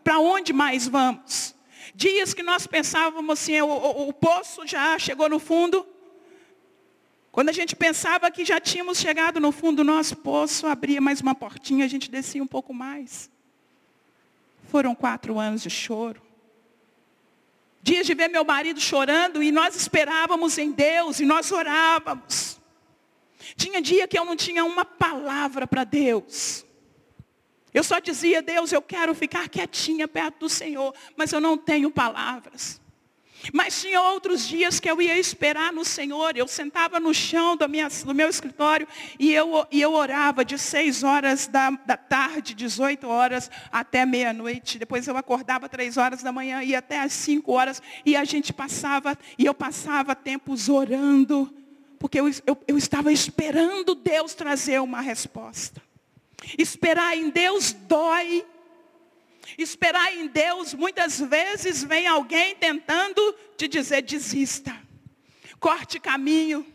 para 0.04 0.20
onde 0.20 0.52
mais 0.52 0.88
vamos? 0.88 1.54
Dias 1.94 2.34
que 2.34 2.42
nós 2.42 2.66
pensávamos 2.66 3.40
assim, 3.40 3.62
o, 3.62 3.68
o, 3.68 4.10
o 4.10 4.14
poço 4.14 4.66
já 4.66 4.98
chegou 4.98 5.30
no 5.30 5.40
fundo. 5.40 5.86
Quando 7.32 7.50
a 7.50 7.54
gente 7.54 7.76
pensava 7.76 8.32
que 8.32 8.46
já 8.46 8.60
tínhamos 8.60 8.98
chegado 8.98 9.40
no 9.40 9.52
fundo 9.52 9.78
do 9.78 9.84
nosso 9.84 10.16
poço, 10.16 10.66
abria 10.66 11.02
mais 11.02 11.20
uma 11.22 11.36
portinha, 11.36 11.86
a 11.86 11.88
gente 11.88 12.10
descia 12.10 12.42
um 12.42 12.48
pouco 12.48 12.74
mais. 12.74 13.30
Foram 14.76 14.94
quatro 14.94 15.40
anos 15.40 15.64
de 15.64 15.70
choro. 15.70 16.22
Dias 17.82 18.06
de 18.06 18.14
ver 18.14 18.28
meu 18.28 18.44
marido 18.44 18.78
chorando 18.78 19.42
e 19.42 19.50
nós 19.50 19.74
esperávamos 19.74 20.58
em 20.58 20.70
Deus 20.70 21.22
e 21.22 21.26
nós 21.26 21.50
orávamos. 21.50 22.60
Tinha 23.56 23.82
dia 23.82 24.06
que 24.06 24.20
eu 24.20 24.26
não 24.26 24.36
tinha 24.36 24.66
uma 24.66 24.84
palavra 24.84 25.66
para 25.66 25.86
Deus. 25.86 26.66
Eu 27.74 27.86
só 27.86 28.00
dizia, 28.00 28.42
Deus, 28.42 28.74
eu 28.74 28.82
quero 28.82 29.16
ficar 29.16 29.48
quietinha 29.48 30.10
perto 30.10 30.40
do 30.40 30.50
Senhor, 30.50 30.94
mas 31.16 31.32
eu 31.32 31.40
não 31.40 31.58
tenho 31.58 31.90
palavras. 31.90 32.82
Mas 33.54 33.82
tinha 33.82 34.02
outros 34.02 34.48
dias 34.48 34.80
que 34.80 34.90
eu 34.90 35.02
ia 35.02 35.18
esperar 35.18 35.72
no 35.72 35.86
Senhor. 35.86 36.36
Eu 36.36 36.48
sentava 36.48 37.00
no 37.00 37.14
chão 37.14 37.56
do, 37.56 37.68
minha, 37.68 37.88
do 37.88 38.14
meu 38.14 38.30
escritório 38.30 38.88
e 39.20 39.34
eu, 39.34 39.66
e 39.72 39.82
eu 39.82 39.94
orava 39.94 40.44
de 40.44 40.58
6 40.58 41.04
horas 41.04 41.48
da, 41.48 41.70
da 41.70 41.98
tarde, 41.98 42.54
18 42.54 43.08
horas, 43.08 43.52
até 43.72 44.06
meia-noite. 44.06 44.80
Depois 44.80 45.08
eu 45.08 45.18
acordava 45.18 45.70
3 45.70 45.98
horas 45.98 46.24
da 46.24 46.32
manhã 46.32 46.64
e 46.64 46.76
até 46.76 47.00
às 47.00 47.14
5 47.14 47.52
horas. 47.52 47.82
E 48.06 48.16
a 48.16 48.24
gente 48.24 48.52
passava, 48.52 49.18
e 49.38 49.46
eu 49.46 49.54
passava 49.54 50.16
tempos 50.16 50.70
orando. 50.70 51.54
Porque 52.00 52.20
eu, 52.20 52.30
eu, 52.46 52.58
eu 52.68 52.78
estava 52.78 53.12
esperando 53.12 53.96
Deus 53.96 54.34
trazer 54.34 54.82
uma 54.82 55.02
resposta. 55.02 55.82
Esperar 56.58 57.16
em 57.18 57.30
Deus 57.30 57.74
dói. 57.74 58.46
Esperar 59.58 60.14
em 60.14 60.28
Deus, 60.28 60.74
muitas 60.74 61.20
vezes 61.20 61.84
vem 61.84 62.08
alguém 62.08 62.56
tentando 62.56 63.34
te 63.56 63.68
dizer 63.68 64.02
desista. 64.02 64.76
Corte 65.60 66.00
caminho. 66.00 66.66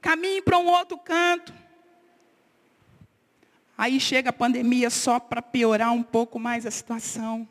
Caminhe 0.00 0.42
para 0.42 0.58
um 0.58 0.66
outro 0.66 0.98
canto. 0.98 1.52
Aí 3.76 3.98
chega 3.98 4.30
a 4.30 4.32
pandemia 4.32 4.90
só 4.90 5.18
para 5.18 5.42
piorar 5.42 5.92
um 5.92 6.02
pouco 6.02 6.38
mais 6.38 6.66
a 6.66 6.70
situação. 6.70 7.48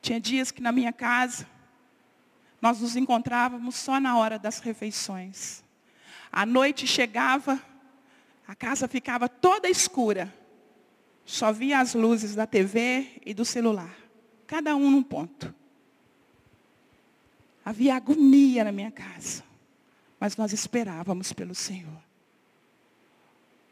Tinha 0.00 0.20
dias 0.20 0.50
que 0.50 0.62
na 0.62 0.72
minha 0.72 0.92
casa, 0.92 1.46
nós 2.60 2.80
nos 2.80 2.96
encontrávamos 2.96 3.76
só 3.76 4.00
na 4.00 4.16
hora 4.16 4.38
das 4.38 4.58
refeições. 4.58 5.62
A 6.32 6.44
noite 6.44 6.86
chegava, 6.86 7.60
a 8.46 8.54
casa 8.54 8.88
ficava 8.88 9.28
toda 9.28 9.68
escura. 9.68 10.32
Só 11.26 11.52
via 11.52 11.80
as 11.80 11.92
luzes 11.92 12.34
da 12.34 12.46
TV 12.46 13.20
e 13.26 13.34
do 13.34 13.44
celular. 13.44 13.94
Cada 14.46 14.74
um 14.76 14.90
num 14.90 15.02
ponto. 15.02 15.52
Havia 17.64 17.96
agonia 17.96 18.62
na 18.62 18.70
minha 18.72 18.92
casa. 18.92 19.42
Mas 20.20 20.36
nós 20.36 20.52
esperávamos 20.52 21.32
pelo 21.32 21.54
Senhor. 21.54 22.00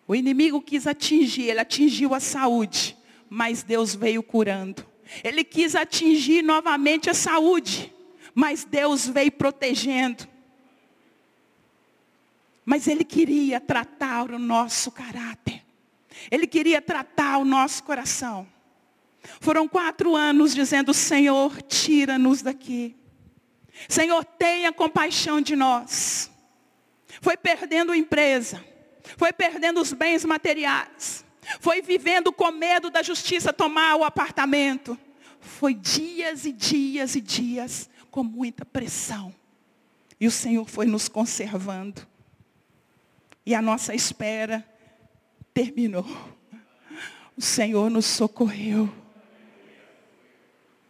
O 0.06 0.14
inimigo 0.14 0.60
quis 0.60 0.86
atingir, 0.86 1.44
ele 1.44 1.60
atingiu 1.60 2.12
a 2.12 2.20
saúde. 2.20 2.96
Mas 3.30 3.62
Deus 3.62 3.94
veio 3.94 4.22
curando. 4.22 4.84
Ele 5.22 5.44
quis 5.44 5.74
atingir 5.74 6.42
novamente 6.42 7.08
a 7.08 7.14
saúde. 7.14 7.94
Mas 8.34 8.64
Deus 8.64 9.06
veio 9.06 9.30
protegendo. 9.30 10.28
Mas 12.64 12.88
Ele 12.88 13.04
queria 13.04 13.60
tratar 13.60 14.30
o 14.30 14.38
nosso 14.38 14.90
caráter. 14.90 15.63
Ele 16.30 16.46
queria 16.46 16.80
tratar 16.80 17.38
o 17.38 17.44
nosso 17.44 17.82
coração. 17.82 18.46
Foram 19.40 19.66
quatro 19.66 20.14
anos 20.14 20.54
dizendo, 20.54 20.92
Senhor, 20.92 21.62
tira-nos 21.62 22.42
daqui. 22.42 22.96
Senhor, 23.88 24.24
tenha 24.24 24.72
compaixão 24.72 25.40
de 25.40 25.56
nós. 25.56 26.30
Foi 27.20 27.36
perdendo 27.36 27.94
empresa. 27.94 28.64
Foi 29.16 29.32
perdendo 29.32 29.80
os 29.80 29.92
bens 29.92 30.24
materiais. 30.24 31.24
Foi 31.60 31.82
vivendo 31.82 32.32
com 32.32 32.50
medo 32.50 32.90
da 32.90 33.02
justiça 33.02 33.52
tomar 33.52 33.96
o 33.96 34.04
apartamento. 34.04 34.98
Foi 35.40 35.74
dias 35.74 36.44
e 36.44 36.52
dias 36.52 37.14
e 37.14 37.20
dias 37.20 37.90
com 38.10 38.22
muita 38.22 38.64
pressão. 38.64 39.34
E 40.18 40.26
o 40.26 40.30
Senhor 40.30 40.68
foi 40.68 40.86
nos 40.86 41.08
conservando. 41.08 42.06
E 43.44 43.54
a 43.54 43.60
nossa 43.60 43.94
espera 43.94 44.66
terminou. 45.54 46.04
O 47.36 47.40
Senhor 47.40 47.88
nos 47.88 48.04
socorreu. 48.04 48.92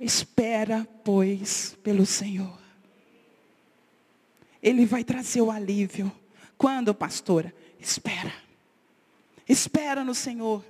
Espera, 0.00 0.88
pois, 1.04 1.76
pelo 1.82 2.04
Senhor. 2.04 2.58
Ele 4.62 4.86
vai 4.86 5.04
trazer 5.04 5.42
o 5.42 5.50
alívio. 5.50 6.10
Quando, 6.56 6.94
pastora? 6.94 7.54
Espera. 7.78 8.32
Espera 9.46 10.02
no 10.02 10.14
Senhor. 10.14 10.64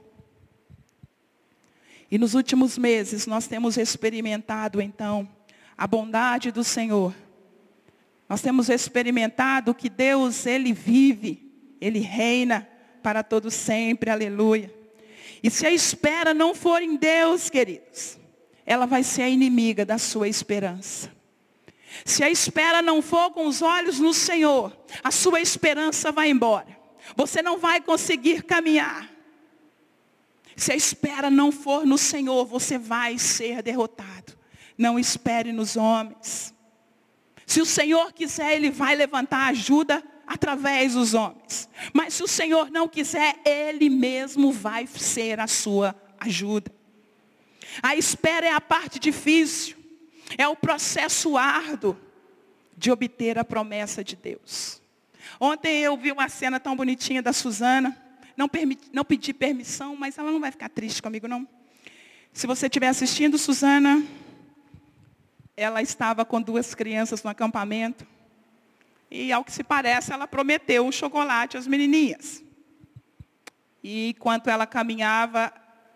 E 2.10 2.18
nos 2.18 2.34
últimos 2.34 2.76
meses 2.76 3.26
nós 3.26 3.46
temos 3.46 3.76
experimentado 3.76 4.80
então 4.80 5.28
a 5.76 5.86
bondade 5.86 6.50
do 6.50 6.62
Senhor. 6.62 7.14
Nós 8.28 8.40
temos 8.40 8.68
experimentado 8.68 9.74
que 9.74 9.88
Deus, 9.88 10.46
Ele 10.46 10.72
vive, 10.72 11.50
Ele 11.80 12.00
reina 12.00 12.68
para 13.04 13.22
todo 13.22 13.50
sempre, 13.50 14.08
aleluia. 14.08 14.74
E 15.42 15.50
se 15.50 15.66
a 15.66 15.70
espera 15.70 16.32
não 16.32 16.54
for 16.54 16.80
em 16.80 16.96
Deus, 16.96 17.50
queridos, 17.50 18.18
ela 18.64 18.86
vai 18.86 19.02
ser 19.02 19.20
a 19.20 19.28
inimiga 19.28 19.84
da 19.84 19.98
sua 19.98 20.26
esperança. 20.26 21.12
Se 22.02 22.24
a 22.24 22.30
espera 22.30 22.80
não 22.80 23.02
for 23.02 23.30
com 23.30 23.46
os 23.46 23.60
olhos 23.60 24.00
no 24.00 24.14
Senhor, 24.14 24.74
a 25.02 25.10
sua 25.10 25.38
esperança 25.38 26.10
vai 26.10 26.30
embora. 26.30 26.78
Você 27.14 27.42
não 27.42 27.58
vai 27.58 27.78
conseguir 27.82 28.42
caminhar. 28.42 29.10
Se 30.56 30.72
a 30.72 30.74
espera 30.74 31.28
não 31.28 31.52
for 31.52 31.84
no 31.84 31.98
Senhor, 31.98 32.46
você 32.46 32.78
vai 32.78 33.18
ser 33.18 33.62
derrotado. 33.62 34.32
Não 34.78 34.98
espere 34.98 35.52
nos 35.52 35.76
homens. 35.76 36.54
Se 37.44 37.60
o 37.60 37.66
Senhor 37.66 38.14
quiser, 38.14 38.54
Ele 38.54 38.70
vai 38.70 38.96
levantar 38.96 39.48
ajuda 39.48 40.02
através 40.26 40.94
dos 40.94 41.14
homens. 41.14 41.68
Mas 41.92 42.14
se 42.14 42.22
o 42.22 42.28
Senhor 42.28 42.70
não 42.70 42.88
quiser, 42.88 43.36
Ele 43.44 43.88
mesmo 43.90 44.52
vai 44.52 44.86
ser 44.86 45.40
a 45.40 45.46
sua 45.46 45.94
ajuda. 46.18 46.72
A 47.82 47.96
espera 47.96 48.46
é 48.46 48.52
a 48.52 48.60
parte 48.60 48.98
difícil, 48.98 49.76
é 50.38 50.46
o 50.46 50.56
processo 50.56 51.36
árduo 51.36 51.96
de 52.76 52.90
obter 52.90 53.38
a 53.38 53.44
promessa 53.44 54.02
de 54.02 54.16
Deus. 54.16 54.80
Ontem 55.40 55.82
eu 55.82 55.96
vi 55.96 56.12
uma 56.12 56.28
cena 56.28 56.60
tão 56.60 56.76
bonitinha 56.76 57.22
da 57.22 57.32
Suzana, 57.32 57.96
não, 58.36 58.48
não 58.92 59.04
pedi 59.04 59.32
permissão, 59.32 59.96
mas 59.96 60.18
ela 60.18 60.30
não 60.30 60.40
vai 60.40 60.50
ficar 60.50 60.68
triste 60.68 61.02
comigo 61.02 61.28
não. 61.28 61.46
Se 62.32 62.46
você 62.46 62.66
estiver 62.66 62.88
assistindo, 62.88 63.38
Suzana, 63.38 64.04
ela 65.56 65.80
estava 65.80 66.24
com 66.24 66.42
duas 66.42 66.74
crianças 66.74 67.22
no 67.22 67.30
acampamento. 67.30 68.06
E 69.16 69.32
ao 69.32 69.44
que 69.44 69.52
se 69.52 69.62
parece, 69.62 70.12
ela 70.12 70.26
prometeu 70.26 70.84
o 70.84 70.90
chocolate 70.90 71.56
às 71.56 71.68
menininhas. 71.68 72.42
E 73.80 74.08
enquanto 74.08 74.50
ela 74.50 74.66
caminhava, 74.66 75.54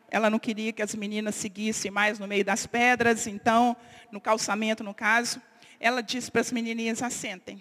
ela 0.09 0.31
não 0.31 0.39
queria 0.39 0.73
que 0.73 0.81
as 0.81 0.95
meninas 0.95 1.35
seguissem 1.35 1.91
mais 1.91 2.21
no 2.21 2.29
meio 2.29 2.45
das 2.45 2.65
pedras, 2.65 3.27
então, 3.27 3.77
no 4.13 4.21
calçamento, 4.21 4.85
no 4.85 4.95
caso, 4.95 5.43
ela 5.81 6.01
disse 6.01 6.31
para 6.31 6.43
as 6.43 6.53
menininhas, 6.53 7.03
assentem. 7.03 7.61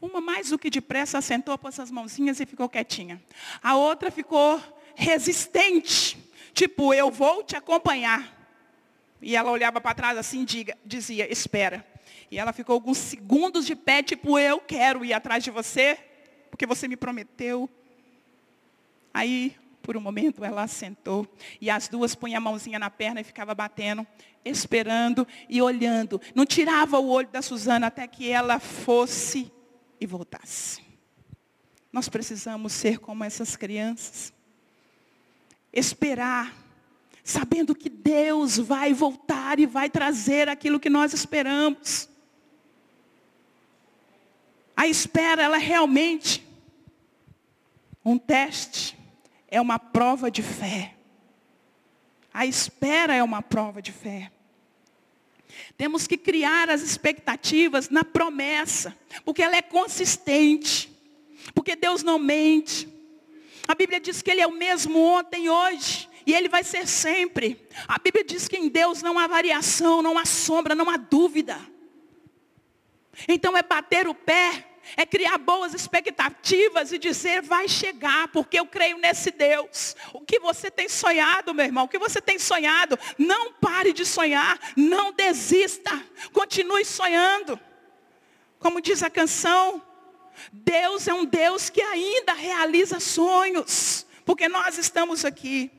Uma 0.00 0.20
mais 0.20 0.50
do 0.50 0.58
que 0.58 0.68
depressa 0.68 1.18
assentou, 1.18 1.56
pôs 1.56 1.78
as 1.78 1.92
mãozinhas 1.92 2.40
e 2.40 2.44
ficou 2.44 2.68
quietinha. 2.68 3.22
A 3.62 3.76
outra 3.76 4.10
ficou 4.10 4.60
resistente, 4.96 6.18
tipo, 6.52 6.92
eu 6.92 7.08
vou 7.08 7.44
te 7.44 7.54
acompanhar. 7.54 8.36
E 9.22 9.36
ela 9.36 9.52
olhava 9.52 9.80
para 9.80 9.94
trás 9.94 10.18
assim, 10.18 10.44
diga, 10.44 10.76
dizia, 10.84 11.32
espera. 11.32 11.86
E 12.30 12.38
ela 12.38 12.52
ficou 12.52 12.74
alguns 12.74 12.98
segundos 12.98 13.66
de 13.66 13.74
pé, 13.74 14.02
tipo, 14.02 14.38
eu 14.38 14.60
quero 14.60 15.04
ir 15.04 15.12
atrás 15.12 15.42
de 15.42 15.50
você, 15.50 15.98
porque 16.50 16.66
você 16.66 16.86
me 16.86 16.96
prometeu. 16.96 17.68
Aí, 19.12 19.56
por 19.82 19.96
um 19.96 20.00
momento, 20.00 20.44
ela 20.44 20.66
sentou. 20.66 21.26
E 21.60 21.70
as 21.70 21.88
duas 21.88 22.14
punham 22.14 22.38
a 22.38 22.40
mãozinha 22.40 22.78
na 22.78 22.90
perna 22.90 23.20
e 23.20 23.24
ficava 23.24 23.54
batendo, 23.54 24.06
esperando 24.44 25.26
e 25.48 25.60
olhando. 25.60 26.20
Não 26.34 26.46
tirava 26.46 26.98
o 26.98 27.08
olho 27.08 27.28
da 27.28 27.42
Suzana 27.42 27.88
até 27.88 28.06
que 28.06 28.30
ela 28.30 28.58
fosse 28.58 29.52
e 30.00 30.06
voltasse. 30.06 30.82
Nós 31.92 32.08
precisamos 32.08 32.72
ser 32.72 32.98
como 32.98 33.24
essas 33.24 33.56
crianças. 33.56 34.32
Esperar, 35.72 36.54
sabendo 37.30 37.74
que 37.74 37.88
Deus 37.88 38.58
vai 38.58 38.92
voltar 38.92 39.60
e 39.60 39.66
vai 39.66 39.88
trazer 39.88 40.48
aquilo 40.48 40.80
que 40.80 40.90
nós 40.90 41.12
esperamos. 41.12 42.08
A 44.76 44.88
espera, 44.88 45.42
ela 45.42 45.56
é 45.56 45.60
realmente 45.60 46.44
um 48.04 48.18
teste, 48.18 48.98
é 49.46 49.60
uma 49.60 49.78
prova 49.78 50.30
de 50.30 50.42
fé. 50.42 50.94
A 52.34 52.46
espera 52.46 53.14
é 53.14 53.22
uma 53.22 53.42
prova 53.42 53.80
de 53.80 53.92
fé. 53.92 54.32
Temos 55.76 56.06
que 56.06 56.16
criar 56.16 56.68
as 56.68 56.82
expectativas 56.82 57.90
na 57.90 58.02
promessa, 58.02 58.96
porque 59.24 59.42
ela 59.42 59.56
é 59.56 59.62
consistente, 59.62 60.90
porque 61.54 61.76
Deus 61.76 62.02
não 62.02 62.18
mente. 62.18 62.88
A 63.68 63.74
Bíblia 63.74 64.00
diz 64.00 64.20
que 64.20 64.30
Ele 64.30 64.40
é 64.40 64.46
o 64.46 64.52
mesmo 64.52 64.98
ontem 64.98 65.44
e 65.44 65.50
hoje, 65.50 66.09
e 66.26 66.34
Ele 66.34 66.48
vai 66.48 66.62
ser 66.62 66.86
sempre. 66.86 67.68
A 67.86 67.98
Bíblia 67.98 68.24
diz 68.24 68.48
que 68.48 68.56
em 68.56 68.68
Deus 68.68 69.02
não 69.02 69.18
há 69.18 69.26
variação, 69.26 70.02
não 70.02 70.18
há 70.18 70.24
sombra, 70.24 70.74
não 70.74 70.90
há 70.90 70.96
dúvida. 70.96 71.58
Então 73.28 73.56
é 73.56 73.62
bater 73.62 74.06
o 74.06 74.14
pé 74.14 74.70
é 74.96 75.06
criar 75.06 75.38
boas 75.38 75.74
expectativas 75.74 76.92
e 76.92 76.98
dizer, 76.98 77.42
vai 77.42 77.68
chegar, 77.68 78.28
porque 78.28 78.58
eu 78.58 78.66
creio 78.66 78.98
nesse 78.98 79.30
Deus. 79.30 79.94
O 80.12 80.20
que 80.20 80.38
você 80.38 80.70
tem 80.70 80.88
sonhado, 80.88 81.54
meu 81.54 81.64
irmão, 81.64 81.84
o 81.84 81.88
que 81.88 81.98
você 81.98 82.20
tem 82.20 82.38
sonhado, 82.38 82.98
não 83.18 83.52
pare 83.52 83.92
de 83.92 84.04
sonhar, 84.04 84.58
não 84.76 85.12
desista, 85.12 85.90
continue 86.32 86.84
sonhando. 86.84 87.58
Como 88.58 88.80
diz 88.80 89.02
a 89.02 89.10
canção, 89.10 89.82
Deus 90.52 91.06
é 91.06 91.14
um 91.14 91.24
Deus 91.24 91.70
que 91.70 91.82
ainda 91.82 92.32
realiza 92.32 93.00
sonhos, 93.00 94.06
porque 94.24 94.48
nós 94.48 94.78
estamos 94.78 95.24
aqui. 95.24 95.70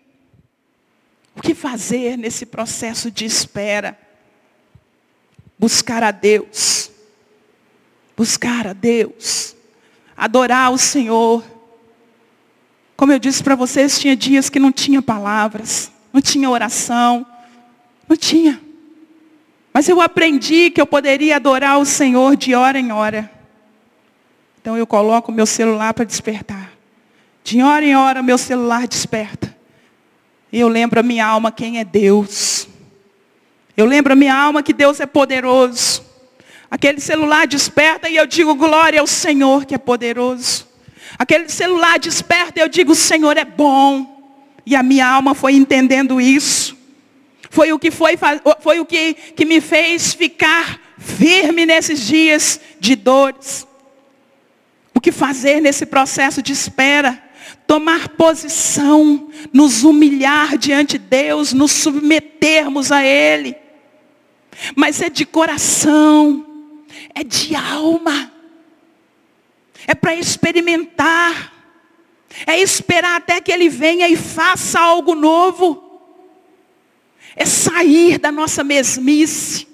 O 1.36 1.41
que 1.41 1.54
fazer 1.54 2.17
nesse 2.17 2.46
processo 2.46 3.10
de 3.10 3.26
espera? 3.26 3.98
Buscar 5.58 6.04
a 6.04 6.12
Deus 6.12 6.91
buscar 8.22 8.67
a 8.67 8.74
Deus, 8.74 9.56
adorar 10.15 10.72
o 10.72 10.78
Senhor. 10.78 11.44
Como 12.96 13.12
eu 13.12 13.17
disse 13.17 13.44
para 13.44 13.56
vocês, 13.56 14.00
tinha 14.00 14.15
dias 14.15 14.48
que 14.48 14.60
não 14.60 14.72
tinha 14.72 15.02
palavras, 15.02 15.91
não 16.13 16.22
tinha 16.22 16.48
oração, 16.48 17.26
não 18.08 18.15
tinha. 18.15 18.62
Mas 19.74 19.89
eu 19.89 20.00
aprendi 20.00 20.70
que 20.70 20.80
eu 20.80 20.86
poderia 20.86 21.38
adorar 21.38 21.80
o 21.80 21.86
Senhor 21.86 22.36
de 22.36 22.54
hora 22.54 22.78
em 22.78 22.91
hora. 22.91 23.32
Então 24.62 24.78
eu 24.78 24.86
coloco 24.86 25.32
o 25.32 25.34
meu 25.34 25.48
celular 25.48 25.91
para 25.91 26.06
despertar. 26.06 26.72
De 27.44 27.60
hora 27.63 27.84
em 27.84 27.96
hora 27.96 28.22
meu 28.22 28.38
celular 28.38 28.88
desperta. 28.88 29.51
E 30.52 30.60
eu 30.60 30.68
lembro 30.68 31.00
a 31.00 31.04
minha 31.04 31.26
alma 31.26 31.52
quem 31.52 31.80
é 31.80 31.86
Deus. 31.86 32.68
Eu 33.78 33.86
lembro 33.86 34.14
a 34.14 34.16
minha 34.16 34.36
alma 34.36 34.62
que 34.62 34.74
Deus 34.74 35.00
é 35.00 35.06
poderoso. 35.06 36.04
Aquele 36.70 37.00
celular 37.00 37.48
desperta 37.48 38.10
e 38.10 38.16
eu 38.16 38.26
digo 38.26 38.56
glória 38.56 39.00
ao 39.00 39.08
Senhor 39.08 39.66
que 39.66 39.76
é 39.76 39.78
poderoso. 39.78 40.68
Aquele 41.18 41.48
celular 41.50 42.00
desperta 42.00 42.60
e 42.60 42.64
eu 42.64 42.70
digo 42.70 42.92
o 42.92 42.96
Senhor 42.96 43.38
é 43.38 43.46
bom. 43.46 44.22
E 44.66 44.76
a 44.76 44.84
minha 44.84 45.08
alma 45.08 45.34
foi 45.34 45.54
entendendo 45.54 46.20
isso. 46.20 46.78
Foi 47.50 47.74
o 47.74 47.80
que 47.80 47.92
foi, 47.92 48.18
foi 48.62 48.80
o 48.80 48.86
que, 48.86 49.14
que 49.14 49.46
me 49.46 49.60
fez 49.60 50.14
ficar 50.14 50.80
firme 50.98 51.66
nesses 51.66 52.06
dias 52.06 52.60
de 52.80 52.96
dores. 52.96 53.68
O 54.94 55.02
que 55.02 55.12
fazer 55.12 55.60
nesse 55.60 55.86
processo 55.86 56.42
de 56.42 56.54
espera? 56.54 57.22
Tomar 57.67 58.10
posição, 58.10 59.30
nos 59.54 59.84
humilhar 59.84 60.58
diante 60.58 60.97
de 60.97 61.06
Deus, 61.06 61.54
nos 61.54 61.71
submetermos 61.71 62.91
a 62.91 63.04
Ele. 63.04 63.56
Mas 64.76 65.02
é 65.02 65.10
de 65.10 65.26
coração 65.26 66.52
é 67.13 67.24
de 67.24 67.56
alma. 67.56 68.32
É 69.88 69.95
para 69.95 70.15
experimentar. 70.15 71.52
É 72.45 72.60
esperar 72.60 73.17
até 73.17 73.41
que 73.41 73.52
Ele 73.52 73.69
venha 73.69 74.08
e 74.08 74.15
faça 74.15 74.80
algo 74.80 75.15
novo. 75.15 76.02
É 77.36 77.45
sair 77.45 78.17
da 78.17 78.32
nossa 78.32 78.63
mesmice. 78.63 79.67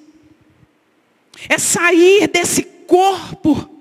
É 1.47 1.57
sair 1.57 2.27
desse 2.27 2.63
corpo. 2.63 3.76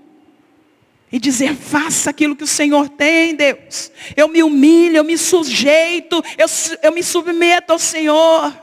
E 1.17 1.19
dizer, 1.19 1.57
faça 1.57 2.11
aquilo 2.11 2.37
que 2.37 2.45
o 2.45 2.47
Senhor 2.47 2.91
tem, 2.91 3.35
Deus. 3.35 3.91
Eu 4.15 4.29
me 4.29 4.43
humilho, 4.43 4.99
eu 4.99 5.03
me 5.03 5.17
sujeito, 5.17 6.23
eu, 6.37 6.47
eu 6.83 6.93
me 6.93 7.03
submeto 7.03 7.73
ao 7.73 7.79
Senhor. 7.79 8.55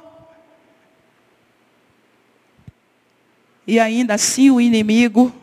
E 3.66 3.80
ainda 3.80 4.14
assim 4.14 4.52
o 4.52 4.62
inimigo, 4.62 5.34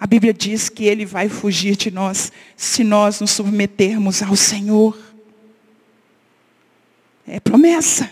a 0.00 0.06
Bíblia 0.06 0.32
diz 0.32 0.70
que 0.70 0.86
ele 0.86 1.04
vai 1.04 1.28
fugir 1.28 1.76
de 1.76 1.90
nós 1.90 2.32
se 2.56 2.82
nós 2.82 3.20
nos 3.20 3.32
submetermos 3.32 4.22
ao 4.22 4.34
Senhor. 4.34 4.98
É 7.26 7.38
promessa. 7.40 8.10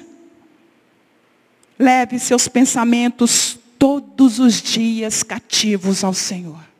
Leve 1.78 2.18
seus 2.18 2.48
pensamentos 2.48 3.58
todos 3.78 4.38
os 4.38 4.60
dias 4.60 5.22
cativos 5.22 6.04
ao 6.04 6.12
Senhor. 6.12 6.71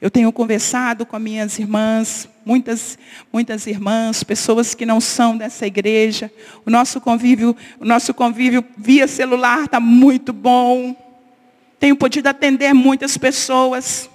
Eu 0.00 0.10
tenho 0.10 0.30
conversado 0.30 1.06
com 1.06 1.18
minhas 1.18 1.58
irmãs, 1.58 2.28
muitas, 2.44 2.98
muitas 3.32 3.66
irmãs, 3.66 4.22
pessoas 4.22 4.74
que 4.74 4.84
não 4.84 5.00
são 5.00 5.36
dessa 5.36 5.66
igreja. 5.66 6.30
O 6.66 6.70
nosso 6.70 7.00
convívio, 7.00 7.56
o 7.80 7.84
nosso 7.84 8.12
convívio 8.12 8.62
via 8.76 9.08
celular 9.08 9.64
está 9.64 9.80
muito 9.80 10.34
bom. 10.34 10.94
Tenho 11.80 11.96
podido 11.96 12.26
atender 12.26 12.74
muitas 12.74 13.16
pessoas. 13.16 14.10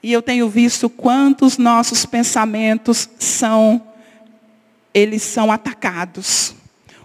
E 0.00 0.12
eu 0.12 0.22
tenho 0.22 0.48
visto 0.48 0.88
quantos 0.88 1.58
nossos 1.58 2.06
pensamentos 2.06 3.08
são, 3.18 3.82
eles 4.94 5.22
são 5.22 5.50
atacados. 5.50 6.54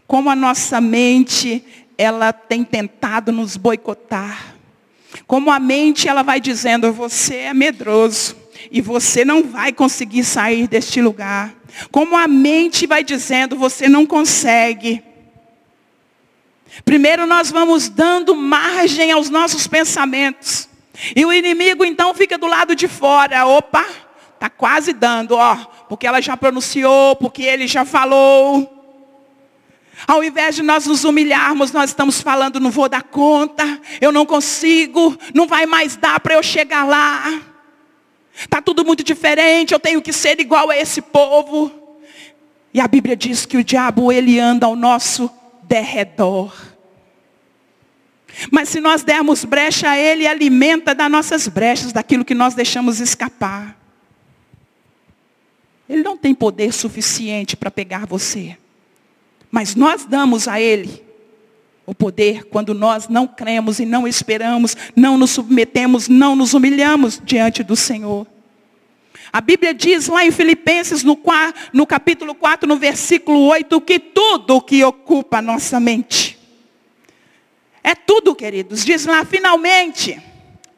Como 0.06 0.30
a 0.30 0.36
nossa 0.36 0.80
mente, 0.80 1.66
ela 1.98 2.32
tem 2.32 2.64
tentado 2.64 3.32
nos 3.32 3.58
boicotar. 3.58 4.53
Como 5.28 5.52
a 5.52 5.60
mente, 5.60 6.08
ela 6.08 6.24
vai 6.24 6.40
dizendo, 6.40 6.92
você 6.92 7.36
é 7.36 7.54
medroso. 7.54 8.36
E 8.72 8.82
você 8.82 9.26
não 9.26 9.44
vai 9.44 9.72
conseguir 9.72 10.24
sair 10.24 10.68
deste 10.68 11.02
lugar. 11.02 11.54
Como 11.92 12.16
a 12.16 12.28
mente 12.28 12.88
vai 12.88 13.04
dizendo, 13.04 13.56
você 13.56 13.90
não 13.90 14.06
consegue. 14.06 15.04
Primeiro 16.84 17.26
nós 17.28 17.52
vamos 17.52 17.90
dando 17.90 18.36
margem 18.36 19.12
aos 19.12 19.30
nossos 19.30 19.68
pensamentos. 19.68 20.68
E 21.16 21.26
o 21.26 21.34
inimigo 21.34 21.84
então 21.84 22.14
fica 22.14 22.38
do 22.38 22.48
lado 22.48 22.76
de 22.76 22.88
fora. 22.88 23.46
Opa, 23.46 23.86
está 24.34 24.50
quase 24.50 24.94
dando, 24.94 25.36
ó. 25.36 25.56
Porque 25.88 26.08
ela 26.08 26.22
já 26.22 26.36
pronunciou, 26.36 27.16
porque 27.16 27.44
ele 27.44 27.68
já 27.68 27.86
falou. 27.86 28.83
Ao 30.08 30.24
invés 30.24 30.56
de 30.56 30.64
nós 30.64 30.86
nos 30.86 31.04
humilharmos, 31.04 31.72
nós 31.72 31.92
estamos 31.92 32.20
falando, 32.20 32.60
não 32.60 32.72
vou 32.72 32.90
dar 32.90 33.04
conta, 33.04 33.80
eu 34.02 34.12
não 34.12 34.26
consigo, 34.26 35.18
não 35.34 35.48
vai 35.48 35.66
mais 35.66 35.96
dar 35.96 36.20
para 36.20 36.34
eu 36.34 36.44
chegar 36.44 36.84
lá. 36.84 37.42
Está 38.36 38.62
tudo 38.62 38.84
muito 38.84 39.04
diferente, 39.04 39.74
eu 39.74 39.80
tenho 39.80 40.02
que 40.02 40.12
ser 40.12 40.40
igual 40.40 40.70
a 40.70 40.78
esse 40.78 41.02
povo. 41.02 41.72
E 42.74 42.82
a 42.82 42.88
Bíblia 42.88 43.16
diz 43.16 43.46
que 43.46 43.58
o 43.58 43.64
diabo, 43.64 44.12
ele 44.12 44.40
anda 44.40 44.66
ao 44.66 44.76
nosso 44.76 45.30
derredor. 45.62 46.52
Mas 48.52 48.70
se 48.70 48.80
nós 48.80 49.04
dermos 49.04 49.46
brecha 49.46 49.92
a 49.92 49.98
Ele, 49.98 50.26
alimenta 50.26 50.96
das 50.96 51.10
nossas 51.10 51.48
brechas, 51.48 51.94
daquilo 51.94 52.26
que 52.26 52.34
nós 52.34 52.56
deixamos 52.56 53.00
escapar. 53.00 53.78
Ele 55.88 56.02
não 56.02 56.18
tem 56.18 56.34
poder 56.34 56.74
suficiente 56.74 57.56
para 57.56 57.70
pegar 57.70 58.08
você. 58.08 58.58
Mas 59.54 59.76
nós 59.76 60.04
damos 60.04 60.48
a 60.48 60.60
Ele 60.60 61.04
o 61.86 61.94
poder 61.94 62.46
quando 62.46 62.74
nós 62.74 63.08
não 63.08 63.28
cremos 63.28 63.78
e 63.78 63.86
não 63.86 64.08
esperamos, 64.08 64.76
não 64.96 65.16
nos 65.16 65.30
submetemos, 65.30 66.08
não 66.08 66.36
nos 66.36 66.56
humilhamos 66.56 67.22
diante 67.24 67.62
do 67.62 67.76
Senhor. 67.76 68.26
A 69.32 69.40
Bíblia 69.40 69.72
diz 69.72 70.08
lá 70.08 70.26
em 70.26 70.32
Filipenses, 70.32 71.04
no, 71.04 71.16
no 71.72 71.86
capítulo 71.86 72.34
4, 72.34 72.68
no 72.68 72.78
versículo 72.78 73.46
8, 73.46 73.80
que 73.82 74.00
tudo 74.00 74.60
que 74.60 74.84
ocupa 74.84 75.38
a 75.38 75.42
nossa 75.42 75.80
mente. 75.80 76.36
É 77.84 77.94
tudo, 77.94 78.34
queridos. 78.34 78.84
Diz 78.84 79.06
lá, 79.06 79.24
finalmente, 79.24 80.20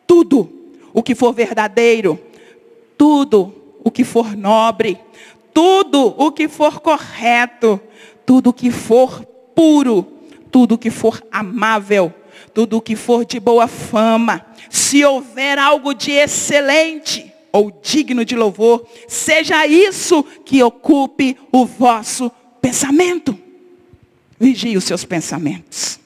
tudo 0.06 0.52
o 0.94 1.02
que 1.02 1.16
for 1.16 1.32
verdadeiro, 1.32 2.20
tudo 2.98 3.56
o 3.86 3.90
que 3.90 4.04
for 4.04 4.36
nobre, 4.36 5.00
tudo 5.54 6.14
o 6.18 6.30
que 6.30 6.50
for 6.50 6.82
correto, 6.82 7.80
tudo 8.26 8.54
que 8.54 8.72
for 8.72 9.24
puro, 9.56 10.04
tudo 10.52 10.78
que 10.78 10.90
for 10.90 11.22
amável, 11.32 12.14
tudo 12.54 12.82
que 12.82 12.96
for 12.96 13.26
de 13.26 13.40
boa 13.40 13.68
fama, 13.68 14.46
se 14.70 15.04
houver 15.04 15.58
algo 15.60 15.94
de 15.94 16.12
excelente, 16.12 17.32
ou 17.56 17.72
digno 17.82 18.26
de 18.26 18.36
louvor, 18.36 18.86
seja 19.08 19.66
isso 19.66 20.24
que 20.44 20.62
ocupe 20.62 21.38
o 21.54 21.66
vosso 21.66 22.30
pensamento. 22.62 23.40
Vigie 24.38 24.76
os 24.76 24.84
seus 24.84 25.06
pensamentos. 25.06 25.98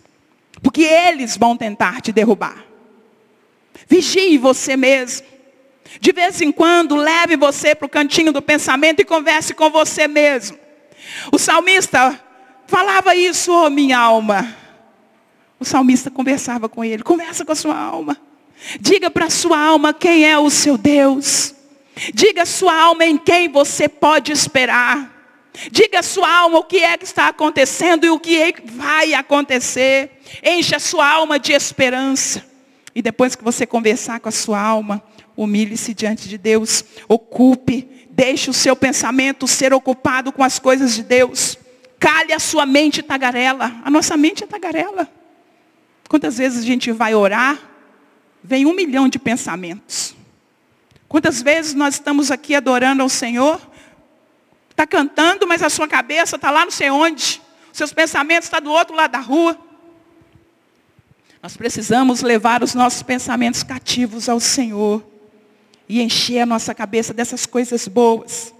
Porque 0.61 0.83
eles 0.83 1.35
vão 1.35 1.57
tentar 1.57 2.01
te 2.01 2.11
derrubar. 2.11 2.63
Vigie 3.87 4.37
você 4.37 4.77
mesmo. 4.77 5.25
De 5.99 6.11
vez 6.11 6.39
em 6.39 6.51
quando, 6.51 6.95
leve 6.95 7.35
você 7.35 7.73
para 7.73 7.87
o 7.87 7.89
cantinho 7.89 8.31
do 8.31 8.43
pensamento 8.43 8.99
e 8.99 9.05
converse 9.05 9.55
com 9.55 9.71
você 9.71 10.07
mesmo. 10.07 10.58
O 11.31 11.37
salmista 11.37 12.19
falava 12.67 13.15
isso, 13.15 13.51
oh 13.51 13.69
minha 13.69 13.97
alma. 13.97 14.55
O 15.59 15.65
salmista 15.65 16.09
conversava 16.09 16.69
com 16.69 16.83
ele. 16.83 17.03
Conversa 17.03 17.43
com 17.43 17.51
a 17.51 17.55
sua 17.55 17.77
alma. 17.77 18.17
Diga 18.79 19.09
para 19.09 19.25
a 19.25 19.29
sua 19.29 19.59
alma 19.59 19.93
quem 19.93 20.25
é 20.25 20.37
o 20.37 20.49
seu 20.49 20.77
Deus. 20.77 21.53
Diga 22.13 22.43
a 22.43 22.45
sua 22.45 22.73
alma 22.73 23.05
em 23.05 23.17
quem 23.17 23.49
você 23.49 23.89
pode 23.89 24.31
esperar. 24.31 25.17
Diga 25.71 25.99
a 25.99 26.03
sua 26.03 26.31
alma 26.31 26.59
o 26.59 26.63
que 26.63 26.77
é 26.77 26.97
que 26.97 27.03
está 27.03 27.27
acontecendo 27.27 28.05
e 28.05 28.09
o 28.09 28.19
que 28.19 28.41
é 28.41 28.53
vai 28.63 29.13
acontecer. 29.13 30.21
Enche 30.43 30.75
a 30.75 30.79
sua 30.79 31.07
alma 31.09 31.37
de 31.37 31.51
esperança. 31.51 32.45
E 32.95 33.01
depois 33.01 33.35
que 33.35 33.43
você 33.43 33.65
conversar 33.65 34.19
com 34.19 34.29
a 34.29 34.31
sua 34.31 34.59
alma, 34.59 35.03
humilhe-se 35.35 35.93
diante 35.93 36.29
de 36.29 36.37
Deus. 36.37 36.83
Ocupe, 37.07 37.98
deixe 38.19 38.49
o 38.49 38.53
seu 38.53 38.75
pensamento 38.75 39.47
ser 39.47 39.73
ocupado 39.73 40.29
com 40.33 40.43
as 40.43 40.59
coisas 40.59 40.93
de 40.93 41.03
Deus. 41.03 41.57
Cale 41.97 42.33
a 42.33 42.39
sua 42.39 42.65
mente 42.65 43.01
tagarela. 43.01 43.73
A 43.81 43.89
nossa 43.89 44.17
mente 44.17 44.43
é 44.43 44.47
tagarela. 44.47 45.09
Quantas 46.09 46.37
vezes 46.37 46.61
a 46.61 46.65
gente 46.65 46.91
vai 46.91 47.15
orar, 47.15 47.57
vem 48.43 48.65
um 48.65 48.75
milhão 48.75 49.07
de 49.07 49.17
pensamentos. 49.17 50.13
Quantas 51.07 51.41
vezes 51.41 51.73
nós 51.73 51.93
estamos 51.93 52.29
aqui 52.29 52.53
adorando 52.53 53.01
ao 53.01 53.07
Senhor, 53.07 53.61
está 54.69 54.85
cantando, 54.85 55.47
mas 55.47 55.63
a 55.63 55.69
sua 55.69 55.87
cabeça 55.87 56.35
está 56.35 56.51
lá 56.51 56.65
não 56.65 56.71
sei 56.71 56.89
onde, 56.89 57.41
seus 57.71 57.93
pensamentos 57.93 58.47
estão 58.47 58.59
tá 58.59 58.65
do 58.65 58.71
outro 58.71 58.97
lado 58.97 59.11
da 59.11 59.19
rua. 59.19 59.57
Nós 61.41 61.55
precisamos 61.55 62.21
levar 62.21 62.63
os 62.63 62.75
nossos 62.75 63.01
pensamentos 63.01 63.63
cativos 63.63 64.27
ao 64.27 64.41
Senhor 64.41 65.08
e 65.89 66.01
encher 66.03 66.41
a 66.41 66.45
nossa 66.45 66.75
cabeça 66.75 67.13
dessas 67.13 67.47
coisas 67.47 67.87
boas. 67.87 68.53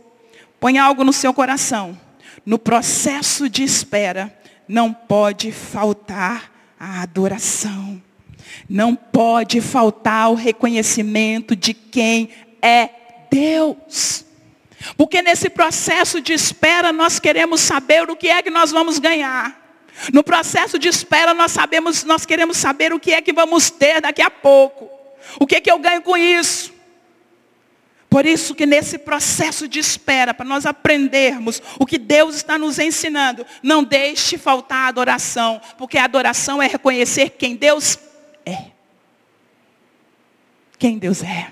Põe 0.60 0.80
algo 0.80 1.04
no 1.04 1.14
seu 1.14 1.32
coração. 1.32 1.98
No 2.44 2.58
processo 2.58 3.48
de 3.48 3.64
espera, 3.64 4.36
não 4.68 4.92
pode 4.92 5.52
faltar 5.52 6.52
a 6.80 7.04
adoração. 7.04 8.02
Não 8.68 8.96
pode 8.96 9.62
faltar 9.62 10.32
o 10.32 10.36
reconhecimento 10.36 11.56
de 11.56 11.74
quem 11.74 12.30
é 12.62 12.90
Deus. 13.30 14.26
Porque 14.98 15.22
nesse 15.22 15.50
processo 15.50 16.20
de 16.20 16.34
espera 16.34 16.92
nós 16.92 17.20
queremos 17.20 17.62
saber 17.62 18.10
o 18.10 18.16
que 18.16 18.30
é 18.30 18.42
que 18.42 18.50
nós 18.50 18.72
vamos 18.72 18.98
ganhar. 18.98 19.58
No 20.14 20.24
processo 20.24 20.80
de 20.80 20.88
espera 20.88 21.34
nós 21.34 21.52
sabemos, 21.52 22.04
nós 22.04 22.26
queremos 22.26 22.58
saber 22.58 22.92
o 22.92 23.00
que 23.00 23.14
é 23.14 23.22
que 23.22 23.34
vamos 23.34 23.70
ter 23.70 24.02
daqui 24.02 24.22
a 24.22 24.32
pouco. 24.32 24.90
O 25.40 25.46
que 25.46 25.56
é 25.56 25.62
que 25.62 25.70
eu 25.70 25.78
ganho 25.78 26.02
com 26.02 26.18
isso? 26.18 26.79
Por 28.10 28.26
isso 28.26 28.56
que 28.56 28.66
nesse 28.66 28.98
processo 28.98 29.68
de 29.68 29.78
espera, 29.78 30.34
para 30.34 30.46
nós 30.46 30.66
aprendermos 30.66 31.62
o 31.78 31.86
que 31.86 32.00
Deus 32.00 32.36
está 32.36 32.58
nos 32.58 32.80
ensinando, 32.80 33.46
não 33.62 33.84
deixe 33.84 34.36
faltar 34.36 34.86
a 34.86 34.88
adoração, 34.88 35.62
porque 35.78 35.98
a 35.98 36.06
adoração 36.06 36.62
é 36.62 36.68
reconhecer 36.68 37.30
quem 37.32 37.56
Deus 37.56 38.00
é. 38.44 38.72
Quem 40.80 40.98
Deus 40.98 41.22
é. 41.22 41.52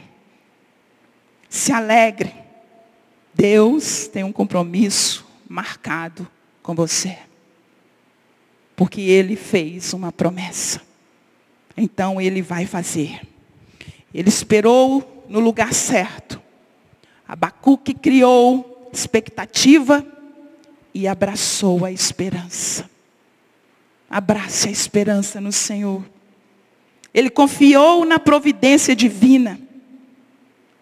Se 1.48 1.72
alegre. 1.72 2.34
Deus 3.36 4.08
tem 4.08 4.24
um 4.24 4.32
compromisso 4.32 5.28
marcado 5.48 6.28
com 6.64 6.74
você. 6.74 7.20
Porque 8.76 9.02
Ele 9.02 9.36
fez 9.36 9.94
uma 9.94 10.12
promessa. 10.12 10.82
Então 11.76 12.20
Ele 12.20 12.42
vai 12.42 12.66
fazer. 12.66 13.22
Ele 14.12 14.30
esperou 14.30 15.26
no 15.30 15.40
lugar 15.40 15.72
certo 15.72 16.47
Abacuque 17.28 17.94
criou 17.94 18.90
expectativa 18.94 20.06
e 20.94 21.08
abraçou 21.08 21.84
a 21.84 21.92
esperança. 21.92 22.90
Abrace 24.10 24.70
a 24.70 24.72
esperança 24.72 25.42
no 25.42 25.52
Senhor. 25.52 26.04
Ele 27.14 27.30
confiou 27.30 28.06
na 28.06 28.18
providência 28.18 28.96
divina. 28.96 29.60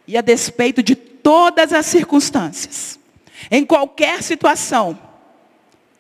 E 0.08 0.16
a 0.16 0.22
despeito 0.22 0.84
de 0.84 0.96
todas 0.96 1.74
as 1.74 1.88
circunstâncias, 1.88 3.00
em 3.50 3.66
qualquer 3.66 4.22
situação, 4.22 4.98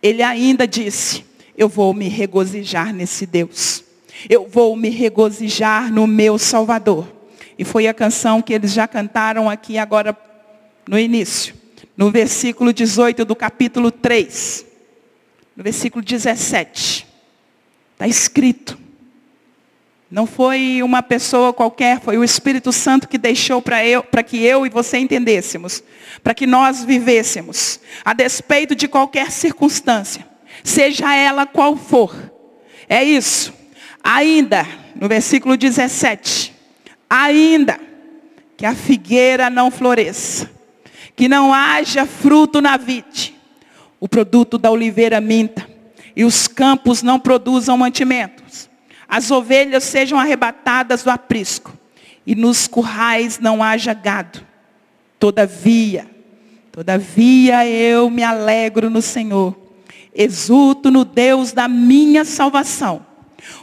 ele 0.01 0.21
ainda 0.21 0.67
disse: 0.67 1.25
Eu 1.57 1.67
vou 1.67 1.91
me 1.91 2.07
regozijar 2.07 2.93
nesse 2.93 3.25
Deus. 3.25 3.83
Eu 4.29 4.47
vou 4.47 4.75
me 4.75 4.89
regozijar 4.89 5.91
no 5.91 6.05
meu 6.05 6.37
Salvador. 6.37 7.11
E 7.57 7.63
foi 7.63 7.87
a 7.87 7.93
canção 7.93 8.41
que 8.41 8.53
eles 8.53 8.71
já 8.71 8.87
cantaram 8.87 9.49
aqui 9.49 9.77
agora 9.77 10.15
no 10.87 10.99
início, 10.99 11.53
no 11.95 12.11
versículo 12.11 12.71
18 12.73 13.25
do 13.25 13.35
capítulo 13.35 13.91
3, 13.91 14.65
no 15.55 15.63
versículo 15.63 16.03
17. 16.03 17.07
Está 17.93 18.07
escrito. 18.07 18.77
Não 20.11 20.27
foi 20.27 20.81
uma 20.83 21.01
pessoa 21.01 21.51
qualquer, 21.51 21.99
foi 21.99 22.17
o 22.17 22.23
Espírito 22.23 22.71
Santo 22.71 23.07
que 23.07 23.17
deixou 23.17 23.61
para 23.61 24.23
que 24.23 24.43
eu 24.43 24.65
e 24.65 24.69
você 24.69 24.97
entendêssemos, 24.97 25.83
para 26.23 26.33
que 26.33 26.45
nós 26.45 26.83
vivêssemos, 26.83 27.79
a 28.03 28.13
despeito 28.13 28.75
de 28.75 28.87
qualquer 28.87 29.31
circunstância, 29.31 30.25
seja 30.63 31.13
ela 31.13 31.45
qual 31.45 31.75
for. 31.75 32.15
É 32.87 33.03
isso. 33.03 33.53
Ainda, 34.03 34.65
no 34.95 35.07
versículo 35.07 35.57
17, 35.57 36.53
ainda 37.09 37.79
que 38.55 38.65
a 38.65 38.75
figueira 38.75 39.49
não 39.49 39.71
floresça, 39.71 40.54
que 41.15 41.29
não 41.29 41.53
haja 41.53 42.05
fruto 42.05 42.61
na 42.61 42.77
vide, 42.77 43.35
o 43.99 44.07
produto 44.07 44.57
da 44.57 44.69
oliveira 44.69 45.21
minta, 45.21 45.67
e 46.15 46.23
os 46.23 46.47
campos 46.47 47.01
não 47.01 47.19
produzam 47.19 47.77
mantimentos, 47.77 48.69
as 49.07 49.31
ovelhas 49.31 49.83
sejam 49.83 50.19
arrebatadas 50.19 51.03
do 51.03 51.09
aprisco, 51.09 51.73
e 52.25 52.35
nos 52.35 52.67
currais 52.67 53.39
não 53.39 53.63
haja 53.63 53.93
gado. 53.93 54.41
Todavia, 55.19 56.09
todavia 56.71 57.65
eu 57.67 58.09
me 58.09 58.23
alegro 58.23 58.89
no 58.89 59.01
Senhor, 59.01 59.55
exulto 60.13 60.91
no 60.91 61.05
Deus 61.05 61.51
da 61.51 61.67
minha 61.67 62.25
salvação. 62.25 63.05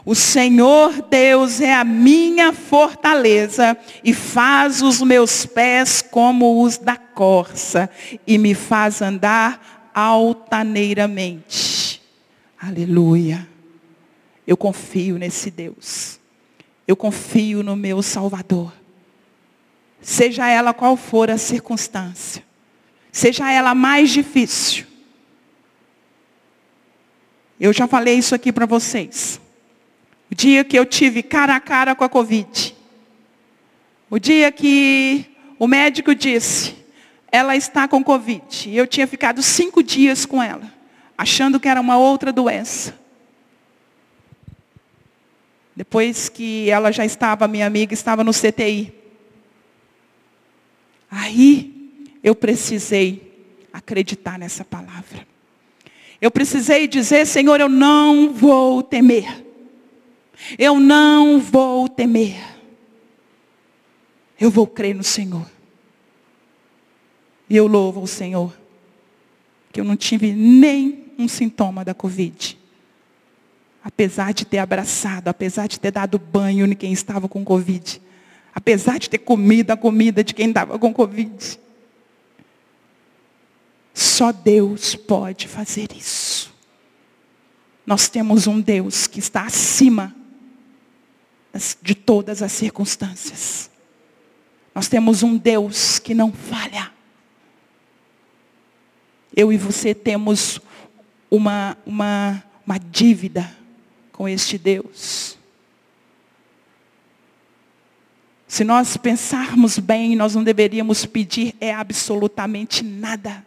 O 0.04 0.14
Senhor 0.14 1.02
Deus 1.08 1.60
é 1.60 1.74
a 1.74 1.84
minha 1.84 2.52
fortaleza 2.52 3.76
e 4.02 4.12
faz 4.12 4.82
os 4.82 5.00
meus 5.00 5.46
pés 5.46 6.02
como 6.02 6.62
os 6.62 6.78
da 6.78 6.96
corça 6.96 7.88
e 8.26 8.38
me 8.38 8.54
faz 8.54 9.02
andar 9.02 9.90
altaneiramente. 9.94 12.02
Aleluia. 12.60 13.48
Eu 14.46 14.56
confio 14.56 15.18
nesse 15.18 15.50
Deus. 15.50 16.20
Eu 16.86 16.96
confio 16.96 17.62
no 17.62 17.76
meu 17.76 18.02
Salvador. 18.02 18.72
Seja 20.00 20.48
ela 20.48 20.74
qual 20.74 20.96
for 20.96 21.30
a 21.30 21.38
circunstância. 21.38 22.42
Seja 23.12 23.52
ela 23.52 23.74
mais 23.74 24.10
difícil. 24.10 24.86
Eu 27.60 27.72
já 27.72 27.86
falei 27.86 28.16
isso 28.16 28.34
aqui 28.34 28.52
para 28.52 28.66
vocês. 28.66 29.40
O 30.32 30.34
dia 30.34 30.64
que 30.64 30.78
eu 30.78 30.86
tive 30.86 31.22
cara 31.22 31.54
a 31.54 31.60
cara 31.60 31.94
com 31.94 32.04
a 32.04 32.08
Covid. 32.08 32.74
O 34.08 34.18
dia 34.18 34.50
que 34.50 35.26
o 35.58 35.68
médico 35.68 36.14
disse, 36.14 36.74
ela 37.30 37.54
está 37.54 37.86
com 37.86 38.02
Covid. 38.02 38.70
E 38.70 38.74
eu 38.74 38.86
tinha 38.86 39.06
ficado 39.06 39.42
cinco 39.42 39.82
dias 39.82 40.24
com 40.24 40.42
ela, 40.42 40.72
achando 41.18 41.60
que 41.60 41.68
era 41.68 41.78
uma 41.78 41.98
outra 41.98 42.32
doença. 42.32 42.98
Depois 45.76 46.30
que 46.30 46.70
ela 46.70 46.90
já 46.90 47.04
estava, 47.04 47.46
minha 47.46 47.66
amiga, 47.66 47.92
estava 47.92 48.24
no 48.24 48.32
CTI. 48.32 48.90
Aí 51.10 51.92
eu 52.24 52.34
precisei 52.34 53.44
acreditar 53.70 54.38
nessa 54.38 54.64
palavra. 54.64 55.28
Eu 56.22 56.30
precisei 56.30 56.88
dizer, 56.88 57.26
Senhor, 57.26 57.60
eu 57.60 57.68
não 57.68 58.32
vou 58.32 58.82
temer. 58.82 59.51
Eu 60.58 60.80
não 60.80 61.40
vou 61.40 61.88
temer. 61.88 62.40
Eu 64.38 64.50
vou 64.50 64.66
crer 64.66 64.94
no 64.94 65.04
Senhor. 65.04 65.48
E 67.48 67.56
eu 67.56 67.66
louvo 67.66 68.00
ao 68.00 68.06
Senhor. 68.06 68.52
Que 69.72 69.80
eu 69.80 69.84
não 69.84 69.96
tive 69.96 70.32
nem 70.32 71.12
um 71.18 71.28
sintoma 71.28 71.84
da 71.84 71.94
Covid. 71.94 72.58
Apesar 73.84 74.32
de 74.32 74.44
ter 74.44 74.58
abraçado, 74.58 75.28
apesar 75.28 75.66
de 75.66 75.78
ter 75.78 75.90
dado 75.90 76.18
banho 76.18 76.66
em 76.66 76.74
quem 76.74 76.92
estava 76.92 77.28
com 77.28 77.44
Covid. 77.44 78.00
Apesar 78.54 78.98
de 78.98 79.08
ter 79.08 79.18
comido 79.18 79.70
a 79.70 79.76
comida 79.76 80.22
de 80.22 80.34
quem 80.34 80.48
estava 80.48 80.78
com 80.78 80.92
Covid. 80.92 81.60
Só 83.94 84.32
Deus 84.32 84.94
pode 84.94 85.48
fazer 85.48 85.88
isso. 85.96 86.52
Nós 87.84 88.08
temos 88.08 88.46
um 88.46 88.60
Deus 88.60 89.06
que 89.06 89.18
está 89.18 89.44
acima 89.44 90.14
de 91.82 91.94
todas 91.94 92.42
as 92.42 92.52
circunstâncias. 92.52 93.70
Nós 94.74 94.88
temos 94.88 95.22
um 95.22 95.36
Deus 95.36 95.98
que 95.98 96.14
não 96.14 96.32
falha. 96.32 96.90
Eu 99.34 99.52
e 99.52 99.56
você 99.56 99.94
temos 99.94 100.60
uma, 101.30 101.76
uma, 101.84 102.42
uma 102.66 102.78
dívida 102.78 103.54
com 104.12 104.28
este 104.28 104.58
Deus. 104.58 105.38
Se 108.46 108.64
nós 108.64 108.98
pensarmos 108.98 109.78
bem, 109.78 110.14
nós 110.14 110.34
não 110.34 110.44
deveríamos 110.44 111.06
pedir 111.06 111.54
é 111.58 111.72
absolutamente 111.72 112.84
nada. 112.84 113.46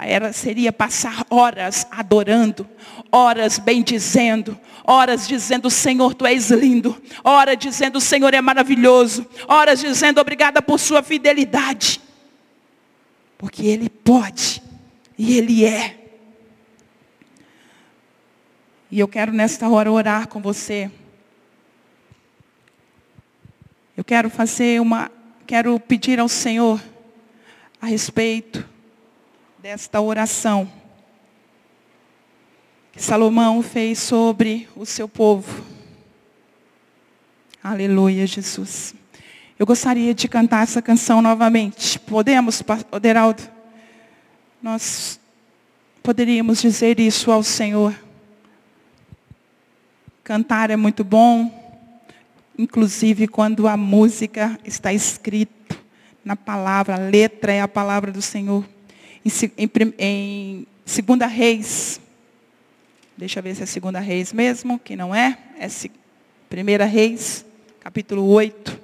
Era, 0.00 0.32
seria 0.32 0.72
passar 0.72 1.24
horas 1.30 1.86
adorando, 1.90 2.68
horas 3.10 3.58
bendizendo, 3.58 4.58
horas 4.84 5.26
dizendo, 5.26 5.70
Senhor, 5.70 6.14
Tu 6.14 6.26
és 6.26 6.50
lindo, 6.50 7.00
horas 7.24 7.56
dizendo, 7.58 8.00
Senhor 8.00 8.34
é 8.34 8.40
maravilhoso, 8.40 9.26
horas 9.48 9.80
dizendo, 9.80 10.20
obrigada 10.20 10.60
por 10.60 10.78
sua 10.78 11.02
fidelidade. 11.02 12.00
Porque 13.38 13.66
Ele 13.66 13.88
pode, 13.88 14.62
e 15.16 15.38
Ele 15.38 15.64
é. 15.64 15.96
E 18.90 19.00
eu 19.00 19.08
quero 19.08 19.32
nesta 19.32 19.68
hora 19.68 19.90
orar 19.90 20.28
com 20.28 20.40
você. 20.40 20.90
Eu 23.96 24.04
quero 24.04 24.28
fazer 24.28 24.80
uma, 24.80 25.10
quero 25.46 25.80
pedir 25.80 26.20
ao 26.20 26.28
Senhor 26.28 26.80
a 27.80 27.86
respeito 27.86 28.75
desta 29.66 30.00
oração 30.00 30.70
que 32.92 33.02
Salomão 33.02 33.60
fez 33.64 33.98
sobre 33.98 34.68
o 34.76 34.86
seu 34.86 35.08
povo. 35.08 35.60
Aleluia, 37.60 38.28
Jesus. 38.28 38.94
Eu 39.58 39.66
gostaria 39.66 40.14
de 40.14 40.28
cantar 40.28 40.62
essa 40.62 40.80
canção 40.80 41.20
novamente. 41.20 41.98
Podemos, 41.98 42.62
Oderaldo? 42.92 43.42
Nós 44.62 45.18
poderíamos 46.00 46.62
dizer 46.62 47.00
isso 47.00 47.32
ao 47.32 47.42
Senhor. 47.42 47.92
Cantar 50.22 50.70
é 50.70 50.76
muito 50.76 51.02
bom, 51.02 51.82
inclusive 52.56 53.26
quando 53.26 53.66
a 53.66 53.76
música 53.76 54.60
está 54.64 54.92
escrita 54.92 55.76
na 56.24 56.36
palavra, 56.36 56.94
a 56.94 56.98
letra 56.98 57.52
é 57.52 57.60
a 57.60 57.66
palavra 57.66 58.12
do 58.12 58.22
Senhor 58.22 58.64
em, 59.56 59.70
em, 59.98 60.66
Segunda 60.84 61.26
Reis, 61.26 62.00
deixa 63.16 63.40
eu 63.40 63.42
ver 63.42 63.56
se 63.56 63.62
é 63.64 63.66
Segunda 63.66 63.98
Reis 63.98 64.32
mesmo, 64.32 64.78
que 64.78 64.94
não 64.94 65.12
é, 65.12 65.36
é 65.58 65.66
Primeira 66.48 66.84
Reis, 66.84 67.44
capítulo 67.80 68.24
8, 68.28 68.80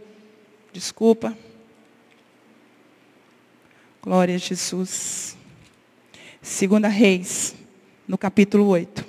desculpa. 0.72 1.37
Glória 4.02 4.35
a 4.35 4.38
Jesus. 4.38 5.37
Segunda 6.40 6.88
Reis, 6.88 7.55
no 8.09 8.18
capítulo 8.18 8.66
8. 8.66 9.07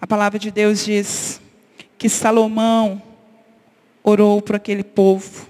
A 0.00 0.06
palavra 0.08 0.40
de 0.40 0.50
Deus 0.50 0.84
diz 0.84 1.40
que 1.96 2.08
Salomão 2.08 3.00
orou 4.02 4.42
por 4.42 4.56
aquele 4.56 4.82
povo. 4.82 5.47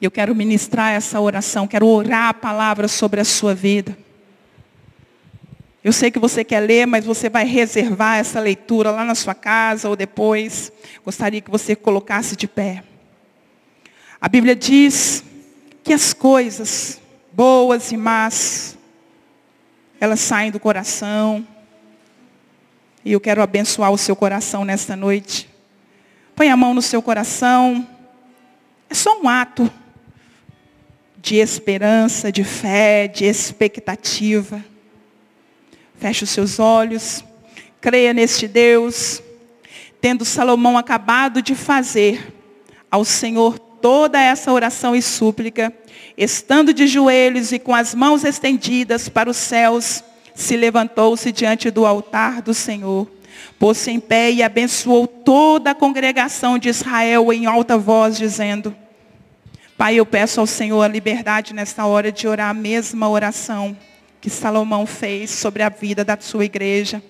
E 0.00 0.04
eu 0.04 0.10
quero 0.10 0.34
ministrar 0.34 0.92
essa 0.92 1.20
oração, 1.20 1.66
quero 1.66 1.86
orar 1.86 2.28
a 2.28 2.34
palavra 2.34 2.86
sobre 2.86 3.20
a 3.20 3.24
sua 3.24 3.54
vida. 3.54 3.96
Eu 5.82 5.92
sei 5.92 6.10
que 6.10 6.18
você 6.18 6.44
quer 6.44 6.60
ler, 6.60 6.86
mas 6.86 7.04
você 7.04 7.28
vai 7.28 7.44
reservar 7.44 8.18
essa 8.18 8.38
leitura 8.40 8.90
lá 8.90 9.04
na 9.04 9.14
sua 9.14 9.34
casa 9.34 9.88
ou 9.88 9.96
depois. 9.96 10.72
Gostaria 11.04 11.40
que 11.40 11.50
você 11.50 11.74
colocasse 11.74 12.36
de 12.36 12.46
pé. 12.46 12.84
A 14.20 14.28
Bíblia 14.28 14.54
diz 14.54 15.24
que 15.82 15.92
as 15.92 16.12
coisas 16.12 17.00
boas 17.32 17.90
e 17.92 17.96
más, 17.96 18.76
elas 20.00 20.20
saem 20.20 20.50
do 20.50 20.60
coração. 20.60 21.46
E 23.04 23.12
eu 23.12 23.20
quero 23.20 23.40
abençoar 23.40 23.90
o 23.90 23.98
seu 23.98 24.14
coração 24.14 24.64
nesta 24.64 24.94
noite. 24.94 25.48
Põe 26.36 26.50
a 26.50 26.56
mão 26.56 26.74
no 26.74 26.82
seu 26.82 27.00
coração. 27.00 27.86
É 28.90 28.94
só 28.94 29.20
um 29.20 29.28
ato 29.28 29.72
de 31.20 31.36
esperança, 31.36 32.30
de 32.30 32.44
fé, 32.44 33.08
de 33.08 33.24
expectativa. 33.24 34.64
Feche 35.96 36.24
os 36.24 36.30
seus 36.30 36.58
olhos, 36.58 37.24
creia 37.80 38.12
neste 38.12 38.46
Deus, 38.46 39.22
tendo 40.00 40.24
Salomão 40.24 40.78
acabado 40.78 41.42
de 41.42 41.54
fazer 41.54 42.34
ao 42.90 43.04
Senhor 43.04 43.58
toda 43.58 44.20
essa 44.20 44.52
oração 44.52 44.94
e 44.94 45.02
súplica, 45.02 45.72
estando 46.16 46.72
de 46.72 46.86
joelhos 46.86 47.52
e 47.52 47.58
com 47.58 47.74
as 47.74 47.94
mãos 47.94 48.24
estendidas 48.24 49.08
para 49.08 49.30
os 49.30 49.36
céus, 49.36 50.02
se 50.34 50.56
levantou-se 50.56 51.32
diante 51.32 51.70
do 51.70 51.84
altar 51.84 52.40
do 52.42 52.54
Senhor, 52.54 53.08
pôs-se 53.58 53.90
em 53.90 53.98
pé 53.98 54.30
e 54.30 54.42
abençoou 54.42 55.06
toda 55.06 55.72
a 55.72 55.74
congregação 55.74 56.58
de 56.58 56.68
Israel 56.68 57.32
em 57.32 57.46
alta 57.46 57.76
voz, 57.76 58.16
dizendo: 58.16 58.74
Pai, 59.78 59.94
eu 59.94 60.04
peço 60.04 60.40
ao 60.40 60.46
Senhor 60.46 60.82
a 60.82 60.88
liberdade 60.88 61.54
nesta 61.54 61.86
hora 61.86 62.10
de 62.10 62.26
orar 62.26 62.50
a 62.50 62.52
mesma 62.52 63.08
oração 63.08 63.76
que 64.20 64.28
Salomão 64.28 64.84
fez 64.84 65.30
sobre 65.30 65.62
a 65.62 65.68
vida 65.68 66.04
da 66.04 66.18
sua 66.20 66.44
igreja. 66.44 67.00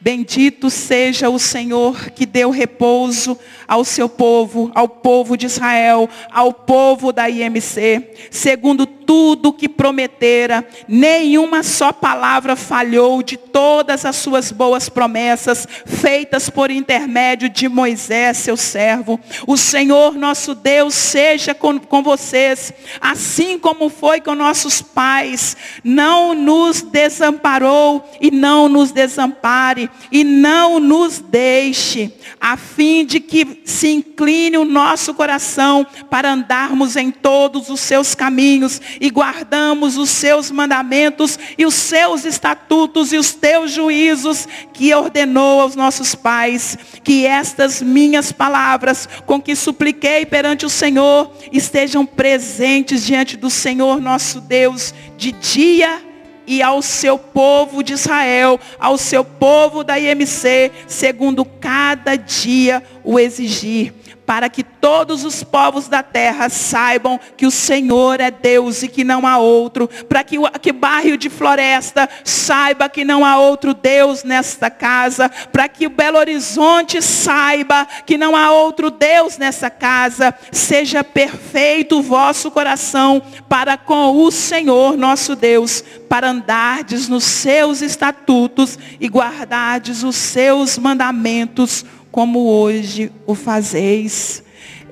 Bendito 0.00 0.70
seja 0.70 1.28
o 1.30 1.38
Senhor 1.38 2.10
que 2.10 2.26
deu 2.26 2.50
repouso 2.50 3.38
ao 3.66 3.84
seu 3.84 4.08
povo, 4.08 4.70
ao 4.74 4.88
povo 4.88 5.36
de 5.36 5.46
Israel, 5.46 6.08
ao 6.30 6.52
povo 6.52 7.12
da 7.12 7.28
IMC, 7.28 8.10
segundo 8.30 8.86
tudo 8.86 9.52
que 9.52 9.68
prometera, 9.68 10.66
nenhuma 10.88 11.62
só 11.62 11.92
palavra 11.92 12.56
falhou 12.56 13.22
de 13.22 13.36
todas 13.36 14.04
as 14.04 14.16
suas 14.16 14.50
boas 14.50 14.88
promessas 14.88 15.66
feitas 15.86 16.50
por 16.50 16.70
intermédio 16.70 17.48
de 17.48 17.68
Moisés, 17.68 18.38
seu 18.38 18.56
servo. 18.56 19.18
O 19.46 19.56
Senhor 19.56 20.14
nosso 20.14 20.54
Deus 20.54 20.94
seja 20.94 21.54
com, 21.54 21.78
com 21.78 22.02
vocês, 22.02 22.72
assim 23.00 23.58
como 23.58 23.88
foi 23.88 24.20
com 24.20 24.34
nossos 24.34 24.82
pais, 24.82 25.56
não 25.84 26.34
nos 26.34 26.82
desamparou 26.82 28.04
e 28.20 28.30
não 28.30 28.68
nos 28.68 28.90
desampare 28.90 29.85
e 30.10 30.24
não 30.24 30.78
nos 30.78 31.18
deixe, 31.18 32.12
a 32.40 32.56
fim 32.56 33.04
de 33.04 33.20
que 33.20 33.62
se 33.64 33.88
incline 33.88 34.56
o 34.56 34.64
nosso 34.64 35.14
coração 35.14 35.86
para 36.10 36.32
andarmos 36.32 36.96
em 36.96 37.10
todos 37.10 37.68
os 37.68 37.80
seus 37.80 38.14
caminhos 38.14 38.80
e 39.00 39.10
guardamos 39.10 39.96
os 39.96 40.10
seus 40.10 40.50
mandamentos 40.50 41.38
e 41.56 41.66
os 41.66 41.74
seus 41.74 42.24
estatutos 42.24 43.12
e 43.12 43.18
os 43.18 43.34
teus 43.34 43.72
juízos 43.72 44.46
que 44.72 44.94
ordenou 44.94 45.60
aos 45.60 45.76
nossos 45.76 46.14
pais. 46.14 46.78
Que 47.02 47.26
estas 47.26 47.82
minhas 47.82 48.32
palavras, 48.32 49.08
com 49.26 49.40
que 49.40 49.54
supliquei 49.54 50.26
perante 50.26 50.66
o 50.66 50.70
Senhor, 50.70 51.32
estejam 51.52 52.04
presentes 52.04 53.04
diante 53.04 53.36
do 53.36 53.50
Senhor 53.50 54.00
nosso 54.00 54.40
Deus, 54.40 54.94
de 55.16 55.32
dia 55.32 56.00
e 56.46 56.62
ao 56.62 56.80
seu 56.82 57.18
povo 57.18 57.82
de 57.82 57.92
Israel, 57.94 58.58
ao 58.78 58.96
seu 58.96 59.24
povo 59.24 59.82
da 59.82 59.98
IMC, 59.98 60.70
segundo 60.86 61.44
cada 61.44 62.16
dia 62.16 62.82
o 63.02 63.18
exigir 63.18 63.92
para 64.26 64.50
que 64.50 64.64
todos 64.64 65.24
os 65.24 65.44
povos 65.44 65.86
da 65.86 66.02
terra 66.02 66.48
saibam 66.48 67.18
que 67.36 67.46
o 67.46 67.50
Senhor 67.50 68.20
é 68.20 68.30
Deus 68.30 68.82
e 68.82 68.88
que 68.88 69.04
não 69.04 69.24
há 69.24 69.38
outro, 69.38 69.88
para 70.08 70.24
que 70.24 70.36
o 70.38 70.50
que 70.60 70.72
bairro 70.72 71.16
de 71.16 71.30
floresta 71.30 72.08
saiba 72.24 72.88
que 72.88 73.04
não 73.04 73.24
há 73.24 73.38
outro 73.38 73.72
Deus 73.72 74.24
nesta 74.24 74.68
casa, 74.68 75.28
para 75.52 75.68
que 75.68 75.86
o 75.86 75.90
Belo 75.90 76.18
Horizonte 76.18 77.00
saiba 77.00 77.86
que 78.04 78.18
não 78.18 78.34
há 78.34 78.50
outro 78.50 78.90
Deus 78.90 79.38
nessa 79.38 79.70
casa, 79.70 80.34
seja 80.50 81.04
perfeito 81.04 81.98
o 81.98 82.02
vosso 82.02 82.50
coração 82.50 83.22
para 83.48 83.76
com 83.76 84.16
o 84.16 84.30
Senhor 84.32 84.96
nosso 84.96 85.36
Deus, 85.36 85.84
para 86.08 86.30
andardes 86.30 87.08
nos 87.08 87.24
seus 87.24 87.80
estatutos 87.80 88.78
e 89.00 89.06
guardardes 89.06 90.02
os 90.02 90.16
seus 90.16 90.78
mandamentos 90.78 91.84
como 92.16 92.48
hoje 92.48 93.12
o 93.26 93.34
fazeis. 93.34 94.42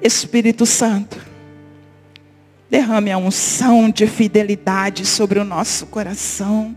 Espírito 0.03 0.67
Santo, 0.67 1.19
derrame 2.69 3.11
a 3.11 3.17
unção 3.17 3.89
de 3.89 4.07
fidelidade 4.07 5.07
sobre 5.07 5.39
o 5.39 5.45
nosso 5.45 5.87
coração. 5.87 6.77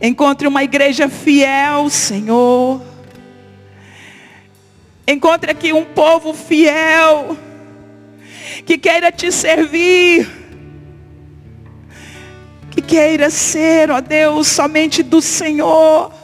Encontre 0.00 0.48
uma 0.48 0.64
igreja 0.64 1.10
fiel, 1.10 1.90
Senhor. 1.90 2.80
Encontre 5.06 5.50
aqui 5.50 5.74
um 5.74 5.84
povo 5.84 6.32
fiel, 6.32 7.36
que 8.64 8.78
queira 8.78 9.12
te 9.12 9.30
servir, 9.30 10.26
que 12.70 12.80
queira 12.80 13.28
ser, 13.28 13.90
ó 13.90 14.00
Deus, 14.00 14.48
somente 14.48 15.02
do 15.02 15.20
Senhor. 15.20 16.21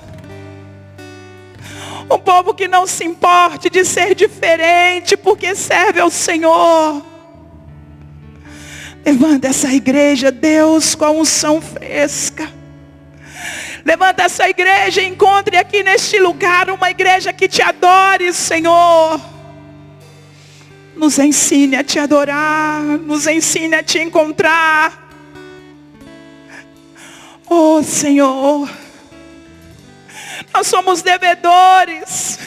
Um 2.11 2.19
povo 2.19 2.55
que 2.55 2.67
não 2.67 2.87
se 2.87 3.05
importe 3.05 3.69
de 3.69 3.85
ser 3.85 4.15
diferente, 4.15 5.17
porque 5.17 5.55
serve 5.55 6.01
ao 6.01 6.11
Senhor. 6.11 7.05
Levanta 9.05 9.49
essa 9.49 9.73
igreja, 9.73 10.31
Deus, 10.31 10.95
com 10.95 11.05
a 11.05 11.11
unção 11.11 11.61
fresca. 11.61 12.51
Levanta 13.85 14.25
essa 14.25 14.49
igreja 14.49 15.01
e 15.01 15.09
encontre 15.09 15.57
aqui 15.57 15.83
neste 15.83 16.19
lugar 16.19 16.69
uma 16.69 16.91
igreja 16.91 17.33
que 17.33 17.49
te 17.49 17.63
adore, 17.63 18.33
Senhor. 18.33 19.21
Nos 20.97 21.19
ensine 21.19 21.77
a 21.77 21.85
te 21.85 21.99
adorar, 21.99 22.83
nos 22.83 23.27
ensine 23.27 23.77
a 23.77 23.83
te 23.83 23.99
encontrar. 23.99 25.09
Oh 27.49 27.83
Senhor, 27.83 28.69
nós 30.53 30.67
somos 30.67 31.03
devedores. 31.03 32.39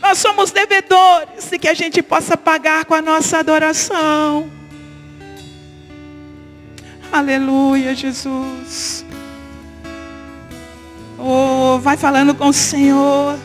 Nós 0.00 0.18
somos 0.18 0.50
devedores 0.50 1.52
e 1.52 1.58
que 1.58 1.68
a 1.68 1.74
gente 1.74 2.02
possa 2.02 2.36
pagar 2.36 2.84
com 2.84 2.94
a 2.94 3.02
nossa 3.02 3.38
adoração. 3.38 4.50
Aleluia, 7.12 7.94
Jesus. 7.94 9.04
Oh, 11.18 11.78
vai 11.78 11.96
falando 11.96 12.34
com 12.34 12.48
o 12.48 12.52
Senhor. 12.52 13.38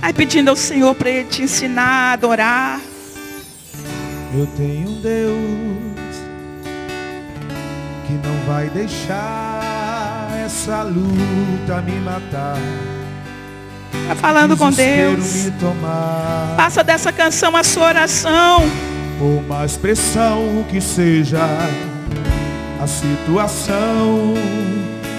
Vai 0.00 0.12
pedindo 0.12 0.48
ao 0.48 0.56
Senhor 0.56 0.94
para 0.94 1.10
Ele 1.10 1.28
te 1.28 1.42
ensinar 1.42 2.10
a 2.10 2.12
adorar. 2.12 2.80
Eu 4.34 4.46
tenho 4.56 4.88
um 4.88 5.00
Deus 5.00 6.16
que 8.06 8.12
não 8.26 8.46
vai 8.46 8.68
deixar 8.70 10.15
essa 10.46 10.82
luta 10.82 11.82
me 11.82 12.00
matar. 12.00 12.56
Vai 14.06 14.16
falando 14.16 14.56
com 14.56 14.70
Deus. 14.70 15.50
Faça 16.56 16.84
dessa 16.84 17.12
canção 17.12 17.56
a 17.56 17.64
sua 17.64 17.88
oração. 17.88 18.62
Por 19.18 19.42
mais 19.48 19.76
pressão 19.76 20.64
que 20.70 20.80
seja 20.80 21.40
a 22.80 22.86
situação, 22.86 24.34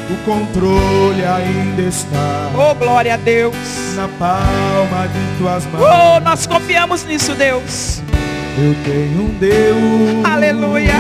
o 0.10 0.18
controle 0.24 1.26
ainda 1.26 1.82
está. 1.82 2.50
Oh, 2.56 2.74
glória 2.76 3.16
a 3.16 3.18
Deus. 3.18 3.56
Na 3.96 4.08
palma 4.08 5.08
de 5.10 5.38
tuas 5.38 5.66
mãos. 5.66 5.84
Oh, 5.84 6.20
nós 6.22 6.48
confiamos 6.48 7.04
nisso, 7.04 7.36
Deus. 7.36 8.02
Eu 8.58 8.74
tenho 8.86 9.24
um 9.24 9.38
Deus. 9.38 10.26
Aleluia. 10.26 10.94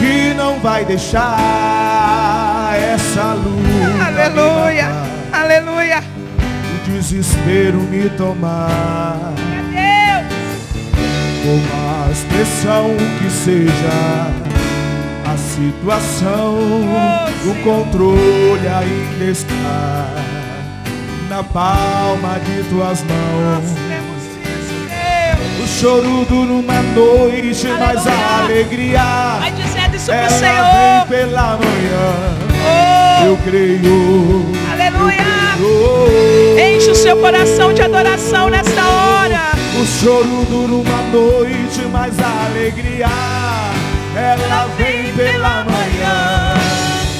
Que 0.00 0.34
não 0.34 0.58
vai 0.60 0.84
deixar 0.84 2.74
essa 2.94 3.34
luta. 3.34 4.06
Aleluia. 4.06 4.88
Aleluia. 5.32 6.02
O 6.74 6.90
desespero 6.90 7.78
me 7.78 8.08
tomar. 8.10 9.34
Por 11.42 11.60
mais 11.74 12.18
pressão 12.24 12.96
que 13.18 13.30
seja 13.30 14.28
a 15.26 15.36
situação, 15.36 16.54
oh, 16.54 17.50
o 17.50 17.54
controle 17.62 18.68
ainda 18.68 19.24
está 19.24 20.06
na 21.28 21.42
palma 21.42 22.38
de 22.40 22.62
tuas 22.68 23.02
mãos. 23.04 23.64
O 25.62 25.66
choro 25.66 26.24
dura 26.26 26.52
uma 26.52 26.82
noite, 26.82 27.66
Aleluia. 27.66 27.86
mas 27.86 28.06
a 28.06 28.44
alegria 28.44 29.02
Isso 30.10 30.44
ela 30.44 30.66
Senhor. 30.68 31.06
vem 31.08 31.18
pela 31.18 31.56
manhã. 31.56 32.08
Oh. 32.66 33.24
Eu 33.26 33.36
creio. 33.44 34.46
Aleluia. 34.72 35.22
Eu 35.58 36.06
creio. 36.56 36.76
Enche 36.76 36.90
o 36.90 36.94
seu 36.94 37.16
coração 37.16 37.72
de 37.72 37.82
adoração 37.82 38.48
nesta 38.50 38.82
hora. 38.86 39.50
O 39.80 39.86
choro 39.86 40.44
dura 40.50 40.74
uma 40.74 41.02
noite, 41.12 41.80
mas 41.90 42.18
a 42.18 42.46
alegria 42.46 43.06
ela 44.16 44.66
vem 44.76 45.12
pela 45.14 45.64
manhã. 45.64 46.54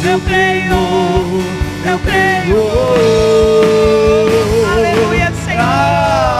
Eu 0.02 0.20
creio, 0.20 1.44
eu 1.86 1.98
creio. 2.00 2.70
Aleluia, 4.72 5.32
Senhor. 5.44 5.62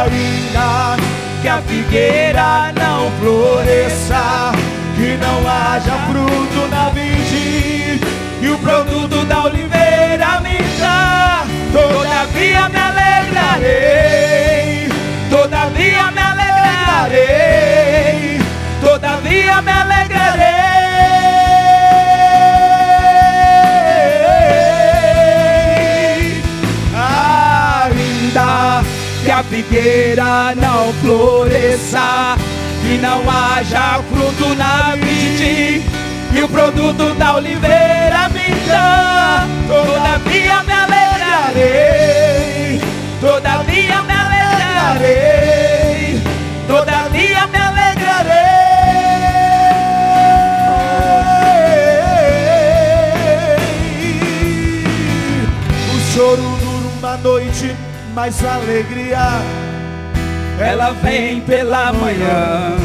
Ainda 0.02 0.96
que 1.42 1.48
a 1.48 1.62
figueira 1.62 2.72
não 2.78 3.10
floresça, 3.20 4.52
que 5.10 5.16
não 5.16 5.38
haja 5.48 5.98
fruto 6.06 6.68
na 6.68 6.90
vide, 6.90 8.00
e 8.40 8.48
o 8.48 8.56
produto 8.58 9.24
da 9.24 9.42
oliveira 9.46 10.40
minta, 10.40 11.44
todavia 11.72 12.68
me 12.68 12.78
alegrarei, 12.78 14.08
todavia 15.28 16.12
me 16.12 16.20
alegrarei, 16.20 17.58
todavia 18.80 19.60
me 19.62 19.72
alegrarei. 19.72 20.44
Ainda 27.82 28.84
que 29.24 29.30
a 29.32 29.42
figueira 29.42 30.54
não 30.54 30.92
floresça, 31.02 32.36
que 32.90 32.98
não 32.98 33.22
haja 33.30 34.02
fruto 34.10 34.52
na 34.56 34.96
vide, 34.96 35.80
e 36.34 36.42
o 36.42 36.48
produto 36.48 37.14
da 37.14 37.36
oliveira 37.36 38.28
minta, 38.30 39.46
todavia 39.68 40.64
me 40.64 40.72
alegrarei, 40.72 42.80
todavia 43.20 44.02
me 44.02 44.12
alegrarei, 44.92 46.20
todavia 46.66 47.46
me 47.46 47.58
alegrarei. 47.58 48.34
O 55.94 56.00
choro 56.12 56.42
dura 56.58 56.88
uma 56.98 57.16
noite, 57.18 57.76
mas 58.16 58.44
a 58.44 58.54
alegria 58.54 59.69
ela 60.60 60.92
vem 61.02 61.40
pela 61.40 61.92
manhã. 61.92 62.76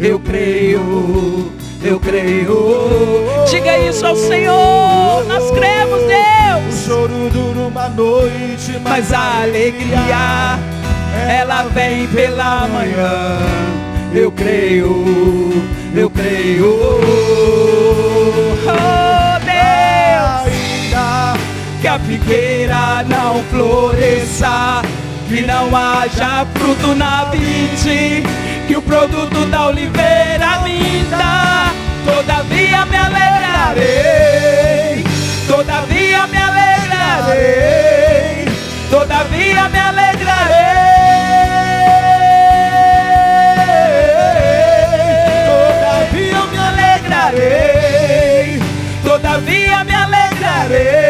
Eu 0.00 0.18
creio, 0.20 1.52
eu 1.82 1.98
creio. 1.98 3.44
Diga 3.50 3.76
isso 3.78 4.06
ao 4.06 4.14
Senhor. 4.16 5.24
Nós 5.26 5.50
cremos, 5.50 6.02
O 6.02 6.06
Deus. 6.06 6.84
choro 6.86 7.30
dura 7.30 7.66
uma 7.68 7.88
noite, 7.88 8.78
Mas 8.82 9.12
a 9.12 9.42
alegria, 9.42 10.58
ela 11.28 11.64
vem 11.74 12.06
pela 12.08 12.68
manhã. 12.68 13.38
Eu 14.14 14.30
creio, 14.32 15.52
eu 15.94 16.08
creio. 16.10 16.78
Oh, 18.64 19.38
Deus. 19.44 20.46
Ainda 20.46 21.34
que 21.80 21.88
a 21.88 21.98
figueira 21.98 23.04
não 23.08 23.42
floresça, 23.44 24.82
que 25.28 25.42
não 25.42 25.74
haja 25.76 26.46
fruto 26.68 26.94
na 26.94 27.24
vide, 27.30 28.22
que 28.66 28.76
o 28.76 28.82
produto 28.82 29.46
da 29.46 29.68
oliveira 29.68 30.60
minta, 30.64 31.72
todavia 32.04 32.84
me 32.84 32.98
alegrarei, 32.98 35.02
todavia 35.46 36.26
me 36.26 36.36
alegrarei, 36.36 38.44
todavia 38.90 39.66
me 39.70 39.78
alegrarei, 39.78 40.18
todavia 45.48 46.44
me 46.52 46.58
alegrarei, 46.58 48.60
todavia 49.02 49.84
me 49.84 49.94
alegrarei, 49.94 51.07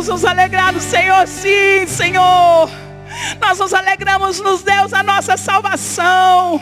vamos 0.00 0.08
nos 0.08 0.24
alegrar 0.24 0.72
no 0.72 0.80
Senhor, 0.80 1.26
sim, 1.28 1.86
Senhor. 1.86 2.70
Nós 3.38 3.58
nos 3.58 3.74
alegramos 3.74 4.40
nos 4.40 4.62
Deus 4.62 4.94
a 4.94 5.02
nossa 5.02 5.36
salvação. 5.36 6.58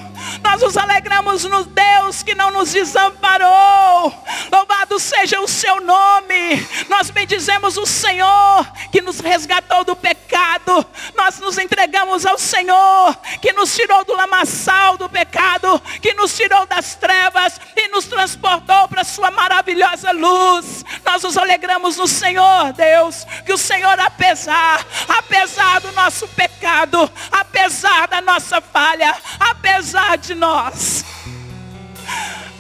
Nós 0.49 0.63
nos 0.63 0.79
alegramos 0.79 1.45
no 1.45 1.63
Deus 1.63 2.23
que 2.23 2.35
não 2.35 2.51
nos 2.51 2.73
desamparou. 2.73 4.15
Louvado 4.51 4.99
seja 4.99 5.39
o 5.43 5.47
seu 5.47 5.79
nome. 5.83 6.67
Nós 6.89 7.11
bendizemos 7.11 7.77
o 7.77 7.85
Senhor 7.85 8.67
que 8.91 9.03
nos 9.03 9.21
resgatou 9.21 9.85
do 9.85 9.95
pecado. 9.95 10.87
Nós 11.15 11.39
nos 11.39 11.59
entregamos 11.59 12.25
ao 12.25 12.39
Senhor 12.39 13.15
que 13.43 13.53
nos 13.53 13.77
tirou 13.77 14.03
do 14.07 14.17
lamaçal 14.17 14.97
do 14.97 15.07
pecado, 15.07 15.79
que 16.01 16.15
nos 16.15 16.35
tirou 16.35 16.65
das 16.65 16.95
trevas 16.95 17.61
e 17.77 17.89
nos 17.89 18.07
transportou 18.07 18.89
para 18.89 19.03
a 19.03 19.05
sua 19.05 19.31
maravilhosa 19.31 20.13
luz. 20.13 20.83
Nós 21.05 21.23
nos 21.25 21.37
alegramos 21.37 21.99
no 21.99 22.09
Senhor, 22.09 22.73
Deus, 22.73 23.27
que 23.45 23.53
o 23.53 23.59
Senhor 23.59 24.01
apesar, 24.01 24.85
apesar 25.09 25.81
do 25.83 25.93
nosso 25.93 26.27
pecado, 26.29 27.11
apesar 27.31 28.09
da 28.09 28.23
nossa 28.23 28.63
falha, 28.63 29.15
apesar 29.39 30.17
de 30.17 30.38
nós, 30.39 31.05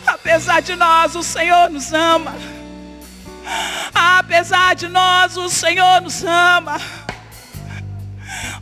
apesar 0.07 0.61
de 0.61 0.77
nós, 0.77 1.15
o 1.15 1.23
Senhor 1.23 1.71
nos 1.71 1.93
ama. 1.93 2.35
Apesar 3.95 4.75
de 4.75 4.89
nós, 4.89 5.37
o 5.37 5.49
Senhor 5.49 6.03
nos 6.03 6.23
ama. 6.25 6.79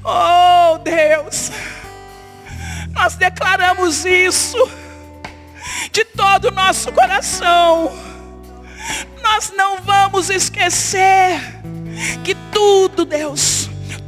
Oh 0.05 0.79
Deus, 0.79 1.51
nós 2.93 3.17
declaramos 3.17 4.05
isso 4.05 4.57
de 5.91 6.05
todo 6.05 6.49
o 6.49 6.51
nosso 6.53 6.93
coração. 6.93 7.93
Nós 9.23 9.53
não 9.57 9.83
vamos 9.83 10.31
esquecer 10.31 11.41
que 12.23 12.35
tudo, 12.53 13.05
Deus, 13.05 13.66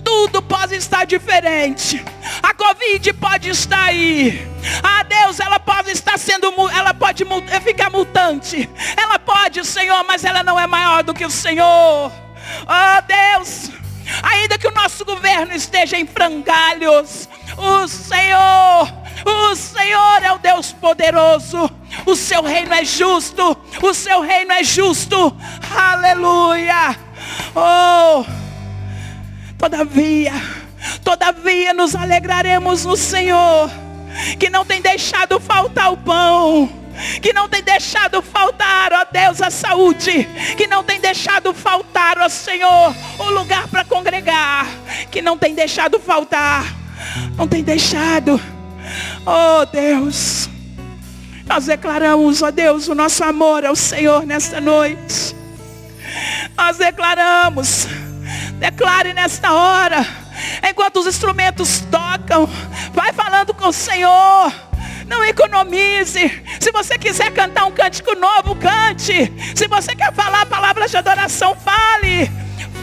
tudo 0.09 0.40
pode 0.40 0.74
estar 0.74 1.04
diferente. 1.04 2.02
A 2.42 2.54
Covid 2.54 3.12
pode 3.12 3.50
estar 3.50 3.84
aí. 3.84 4.48
Ah, 4.82 5.02
Deus, 5.02 5.38
ela 5.38 5.61
pode 5.61 5.90
estar 5.90 6.18
sendo, 6.18 6.50
ela 6.70 6.94
pode 6.94 7.26
ficar 7.62 7.90
mutante. 7.90 8.66
Ela 8.96 9.18
pode, 9.18 9.62
Senhor, 9.66 10.02
mas 10.04 10.24
ela 10.24 10.42
não 10.42 10.59
é 10.59 10.66
maior 10.66 11.02
do 11.02 11.12
que 11.12 11.26
o 11.26 11.30
Senhor. 11.30 12.11
Oh, 12.11 13.02
Deus, 13.06 13.70
ainda 14.22 14.56
que 14.56 14.66
o 14.66 14.70
nosso 14.70 15.04
governo 15.04 15.52
esteja 15.52 15.98
em 15.98 16.06
frangalhos, 16.06 17.28
o 17.59 17.86
Senhor, 17.86 18.90
o 19.26 19.54
Senhor 19.54 20.22
é 20.22 20.32
o 20.32 20.38
Deus 20.38 20.72
poderoso. 20.72 21.70
O 22.06 22.16
seu 22.16 22.42
reino 22.42 22.72
é 22.72 22.82
justo. 22.82 23.54
O 23.82 23.92
seu 23.92 24.22
reino 24.22 24.52
é 24.52 24.64
justo. 24.64 25.36
Aleluia. 25.76 26.96
Oh, 27.54 28.38
todavia, 29.59 30.32
todavia 31.04 31.74
nos 31.74 31.94
alegraremos 31.94 32.84
no 32.84 32.96
Senhor, 32.96 33.70
que 34.38 34.48
não 34.48 34.64
tem 34.64 34.80
deixado 34.80 35.38
faltar 35.40 35.92
o 35.92 35.96
pão 35.96 36.78
que 37.22 37.32
não 37.32 37.48
tem 37.48 37.62
deixado 37.62 38.20
faltar, 38.20 38.92
ó 38.92 39.06
Deus, 39.11 39.40
a 39.40 39.50
saúde, 39.50 40.28
que 40.56 40.66
não 40.66 40.82
tem 40.82 41.00
deixado 41.00 41.54
faltar, 41.54 42.18
ó 42.18 42.28
Senhor, 42.28 42.94
o 43.18 43.30
lugar 43.30 43.68
para 43.68 43.84
congregar, 43.84 44.66
que 45.11 45.22
não 45.22 45.38
tem 45.38 45.54
deixado 45.54 46.00
faltar, 46.00 46.64
não 47.36 47.46
tem 47.46 47.62
deixado, 47.62 48.40
ó 49.24 49.64
Deus. 49.64 50.48
Nós 51.46 51.64
declaramos, 51.66 52.42
ó 52.42 52.50
Deus, 52.50 52.88
o 52.88 52.94
nosso 52.94 53.24
amor 53.24 53.64
ao 53.64 53.76
Senhor 53.76 54.26
nesta 54.26 54.61
noite. 54.61 55.34
Nós 56.56 56.76
declaramos, 56.76 57.86
declare 58.59 59.14
nesta 59.14 59.52
hora, 59.52 60.06
enquanto 60.68 60.98
os 60.98 61.06
instrumentos 61.06 61.80
tocam, 61.90 62.48
vai 62.92 63.12
falando 63.12 63.54
com 63.54 63.68
o 63.68 63.72
Senhor. 63.72 64.52
Não 65.06 65.24
economize. 65.24 66.44
Se 66.61 66.70
você 66.70 66.98
quiser 66.98 67.32
cantar 67.32 67.64
um 67.64 67.72
cântico 67.72 68.14
novo, 68.14 68.54
cante. 68.56 69.32
Se 69.56 69.66
você 69.66 69.96
quer 69.96 70.12
falar 70.12 70.44
palavras 70.46 70.90
de 70.90 70.98
adoração, 70.98 71.56
fale. 71.56 72.30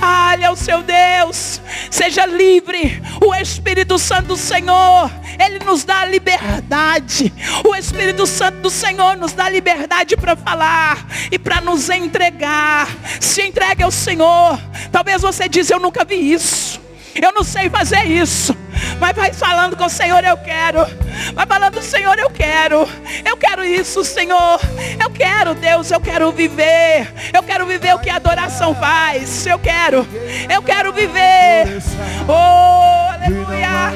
Fale 0.06 0.46
ao 0.46 0.56
seu 0.56 0.84
Deus. 0.84 1.60
Seja 1.90 2.28
livre. 2.28 3.02
O 3.26 3.34
Espírito 3.34 3.98
Santo 3.98 4.28
do 4.28 4.38
Senhor, 4.38 5.10
ele 5.44 5.58
nos 5.66 5.84
dá 5.84 6.06
liberdade. 6.06 7.34
O 7.66 7.76
Espírito 7.76 8.28
Santo 8.28 8.60
do 8.60 8.70
Senhor 8.70 9.18
nos 9.18 9.34
dá 9.34 9.50
liberdade 9.50 10.16
para 10.16 10.36
falar 10.36 11.08
e 11.32 11.40
para 11.40 11.60
nos 11.60 11.90
entregar. 11.90 12.88
Se 13.20 13.42
entregue 13.42 13.82
ao 13.82 13.90
Senhor. 13.90 14.60
Talvez 14.92 15.24
você 15.24 15.50
diz, 15.50 15.72
eu 15.72 15.80
nunca 15.80 16.06
vi 16.06 16.34
isso. 16.34 16.85
Eu 17.22 17.32
não 17.32 17.44
sei 17.44 17.70
fazer 17.70 18.04
isso. 18.06 18.56
Mas 19.00 19.16
vai 19.16 19.34
falando 19.34 19.76
com 19.78 19.86
o 19.86 19.90
Senhor, 19.90 20.24
eu 20.24 20.38
quero. 20.38 20.86
Vai 21.34 21.46
falando, 21.46 21.82
Senhor, 21.82 22.18
eu 22.20 22.30
quero. 22.30 22.88
Eu 23.24 23.38
quero 23.38 23.64
isso, 23.64 24.04
Senhor. 24.04 24.60
Eu 25.02 25.10
quero, 25.10 25.56
Deus, 25.56 25.90
eu 25.92 26.00
quero 26.00 26.32
viver. 26.32 27.12
Eu 27.34 27.42
quero 27.42 27.66
viver 27.66 27.96
o 27.96 28.00
que 28.00 28.10
a 28.10 28.18
adoração 28.18 28.76
faz. 28.76 29.46
Eu 29.48 29.58
quero. 29.60 30.06
Eu 30.50 30.62
quero 30.62 30.92
viver. 30.92 31.82
Oh, 32.28 33.14
aleluia. 33.14 33.94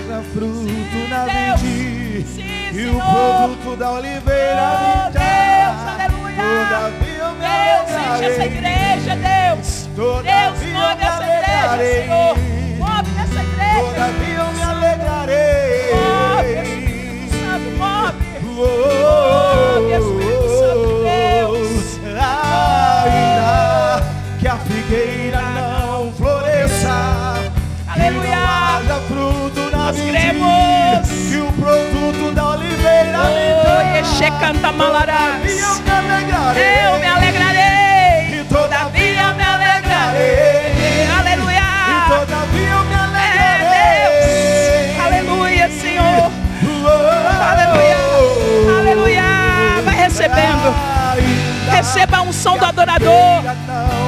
E 2.72 2.86
o 2.86 2.99
produto 2.99 3.76
da 3.78 3.91
oliveira. 3.91 4.61
Oh, 4.61 5.11
Deus, 5.11 5.80
aleluia. 5.88 6.39
Deus, 7.39 7.89
enche 8.15 8.26
essa 8.26 8.45
igreja, 8.45 9.15
Deus. 9.15 9.89
Deus, 9.95 10.59
move 10.72 11.03
essa 11.03 11.24
igreja, 11.24 11.78
Senhor. 11.78 12.59
Todavia 13.80 14.36
eu 14.36 14.51
me 14.53 14.62
alegrarei. 14.64 15.89
Move, 18.60 19.93
Espírito 19.93 20.49
Santo, 20.60 20.89
Deus. 21.03 21.99
Ainda 23.05 24.03
que 24.39 24.47
a 24.47 24.57
figueira 24.57 25.41
não 25.41 26.12
floresça. 26.14 26.93
Aleluia. 27.88 28.22
Que 28.22 28.36
não 28.36 28.43
haja 28.45 28.99
fruto 29.07 29.62
na 29.72 29.78
Nós 29.86 29.95
vide, 29.95 30.12
cremos. 30.12 31.10
Que 31.30 31.38
o 31.38 31.51
produto 31.53 32.32
da 32.34 32.49
oliveira 32.51 33.20
Oh, 33.22 33.84
me 35.82 35.91
alegrarei. 35.91 36.86
Eu 36.86 36.99
me 36.99 37.07
alegrarei. 37.07 37.28
Receba 52.39 52.69
a 52.69 53.98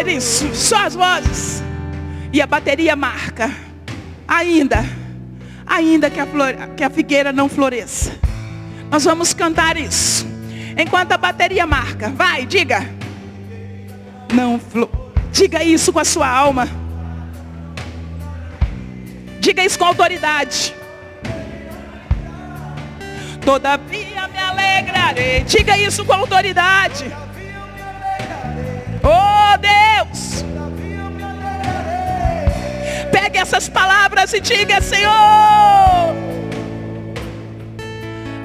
isso, 0.00 0.54
só 0.54 0.86
as 0.86 0.94
vozes. 0.94 1.62
E 2.32 2.40
a 2.40 2.46
bateria 2.46 2.96
marca. 2.96 3.50
Ainda, 4.26 4.84
ainda 5.66 6.08
que 6.08 6.18
a, 6.18 6.26
flor, 6.26 6.54
que 6.76 6.82
a 6.82 6.90
figueira 6.90 7.32
não 7.32 7.48
floresça. 7.48 8.12
Nós 8.90 9.04
vamos 9.04 9.34
cantar 9.34 9.76
isso. 9.76 10.26
Enquanto 10.76 11.12
a 11.12 11.18
bateria 11.18 11.66
marca. 11.66 12.08
Vai, 12.10 12.46
diga. 12.46 12.88
Não 14.32 14.58
flo... 14.58 14.90
Diga 15.30 15.62
isso 15.64 15.92
com 15.92 15.98
a 15.98 16.04
sua 16.04 16.28
alma. 16.28 16.68
Diga 19.40 19.64
isso 19.64 19.78
com 19.78 19.86
autoridade. 19.86 20.74
Todavia 23.44 24.28
me 24.28 24.38
alegrarei. 24.38 25.42
Diga 25.44 25.76
isso 25.76 26.04
com 26.04 26.12
autoridade. 26.12 27.04
Oh 29.02 29.58
Deus. 29.58 30.44
Pegue 33.10 33.38
essas 33.38 33.68
palavras 33.68 34.32
e 34.32 34.40
diga, 34.40 34.80
Senhor. 34.80 35.12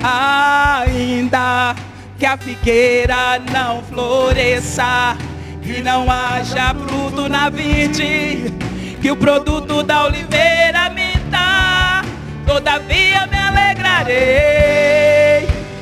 Ainda 0.04 1.76
que 2.18 2.26
a 2.26 2.38
figueira 2.38 3.40
não 3.52 3.84
floresça, 3.84 5.16
que 5.62 5.82
não 5.82 6.10
haja 6.10 6.74
fruto 6.74 7.30
na 7.30 7.50
vide, 7.50 8.54
que 9.02 9.12
o 9.12 9.16
produto 9.16 9.84
da 9.84 10.06
oliveira 10.06 10.90
minta, 10.90 12.02
todavia 12.46 13.28
me 13.28 13.38
alegrarei, 13.38 14.16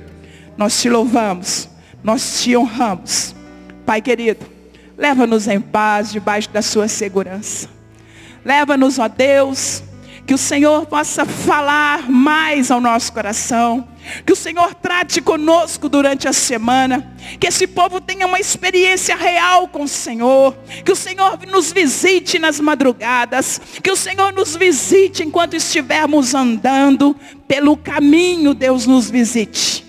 Nós 0.57 0.80
te 0.80 0.88
louvamos, 0.88 1.68
nós 2.05 2.42
te 2.42 2.55
honramos. 2.55 3.34
Pai 3.86 4.02
querido, 4.02 4.46
leva-nos 4.96 5.48
em 5.48 5.59
paz 5.59 6.12
debaixo 6.12 6.50
da 6.50 6.61
sua 6.61 6.86
segurança. 6.86 7.68
Leva-nos, 8.44 8.98
ó 8.98 9.09
Deus, 9.09 9.82
que 10.26 10.34
o 10.34 10.38
Senhor 10.38 10.86
possa 10.86 11.24
falar 11.24 12.11
mais 12.11 12.70
ao 12.70 12.80
nosso 12.80 13.12
coração. 13.12 13.88
Que 14.26 14.34
o 14.34 14.36
Senhor 14.36 14.74
trate 14.74 15.22
conosco 15.22 15.88
durante 15.88 16.28
a 16.28 16.32
semana. 16.32 17.14
Que 17.40 17.46
esse 17.46 17.66
povo 17.66 18.00
tenha 18.00 18.26
uma 18.26 18.38
experiência 18.38 19.16
real 19.16 19.68
com 19.68 19.84
o 19.84 19.88
Senhor. 19.88 20.55
Que 20.84 20.92
o 20.92 20.96
Senhor 20.96 21.38
nos 21.50 21.72
visite 21.72 22.38
nas 22.38 22.61
madrugadas. 22.61 23.61
Que 23.82 23.90
o 23.90 23.96
Senhor 23.96 24.32
nos 24.32 24.57
visite 24.57 25.22
enquanto 25.22 25.57
estivermos 25.57 26.34
andando 26.34 27.16
pelo 27.48 27.76
caminho. 27.76 28.52
Deus 28.52 28.86
nos 28.86 29.11
visite. 29.11 29.84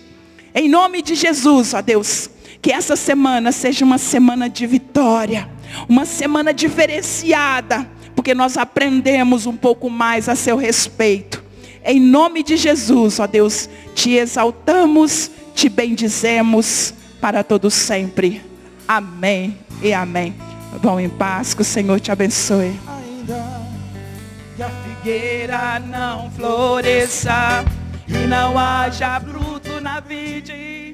Em 0.55 0.69
nome 0.69 1.01
de 1.01 1.13
Jesus, 1.13 1.73
ó 1.73 1.81
Deus. 1.81 2.29
Que 2.61 2.71
essa 2.71 2.95
semana 2.95 3.51
seja 3.51 3.83
uma 3.83 3.97
semana 3.97 4.49
de 4.49 4.65
vitória. 4.65 5.49
Uma 5.87 6.05
semana 6.05 6.53
diferenciada 6.53 7.85
porque 8.15 8.33
nós 8.33 8.57
aprendemos 8.57 9.45
um 9.45 9.55
pouco 9.55 9.89
mais 9.89 10.27
a 10.29 10.35
seu 10.35 10.57
respeito. 10.57 11.43
Em 11.83 11.99
nome 11.99 12.41
de 12.41 12.57
Jesus, 12.57 13.19
ó 13.19 13.27
Deus, 13.27 13.69
te 13.93 14.13
exaltamos, 14.13 15.29
te 15.53 15.69
bendizemos 15.69 16.93
para 17.21 17.43
todos 17.43 17.73
sempre. 17.73 18.41
Amém 18.87 19.55
e 19.83 19.93
amém. 19.93 20.33
Vão 20.81 20.99
em 20.99 21.09
paz, 21.09 21.53
que 21.53 21.61
o 21.61 21.65
Senhor 21.65 21.99
te 21.99 22.11
abençoe. 22.11 22.73
Ainda 22.87 23.61
que 24.55 24.63
a 24.63 24.69
figueira 24.69 25.79
não 25.79 26.31
floresça 26.31 27.63
e 28.07 28.25
não 28.25 28.57
haja 28.57 29.19
happy 29.95 30.41
Jesus. 30.41 30.84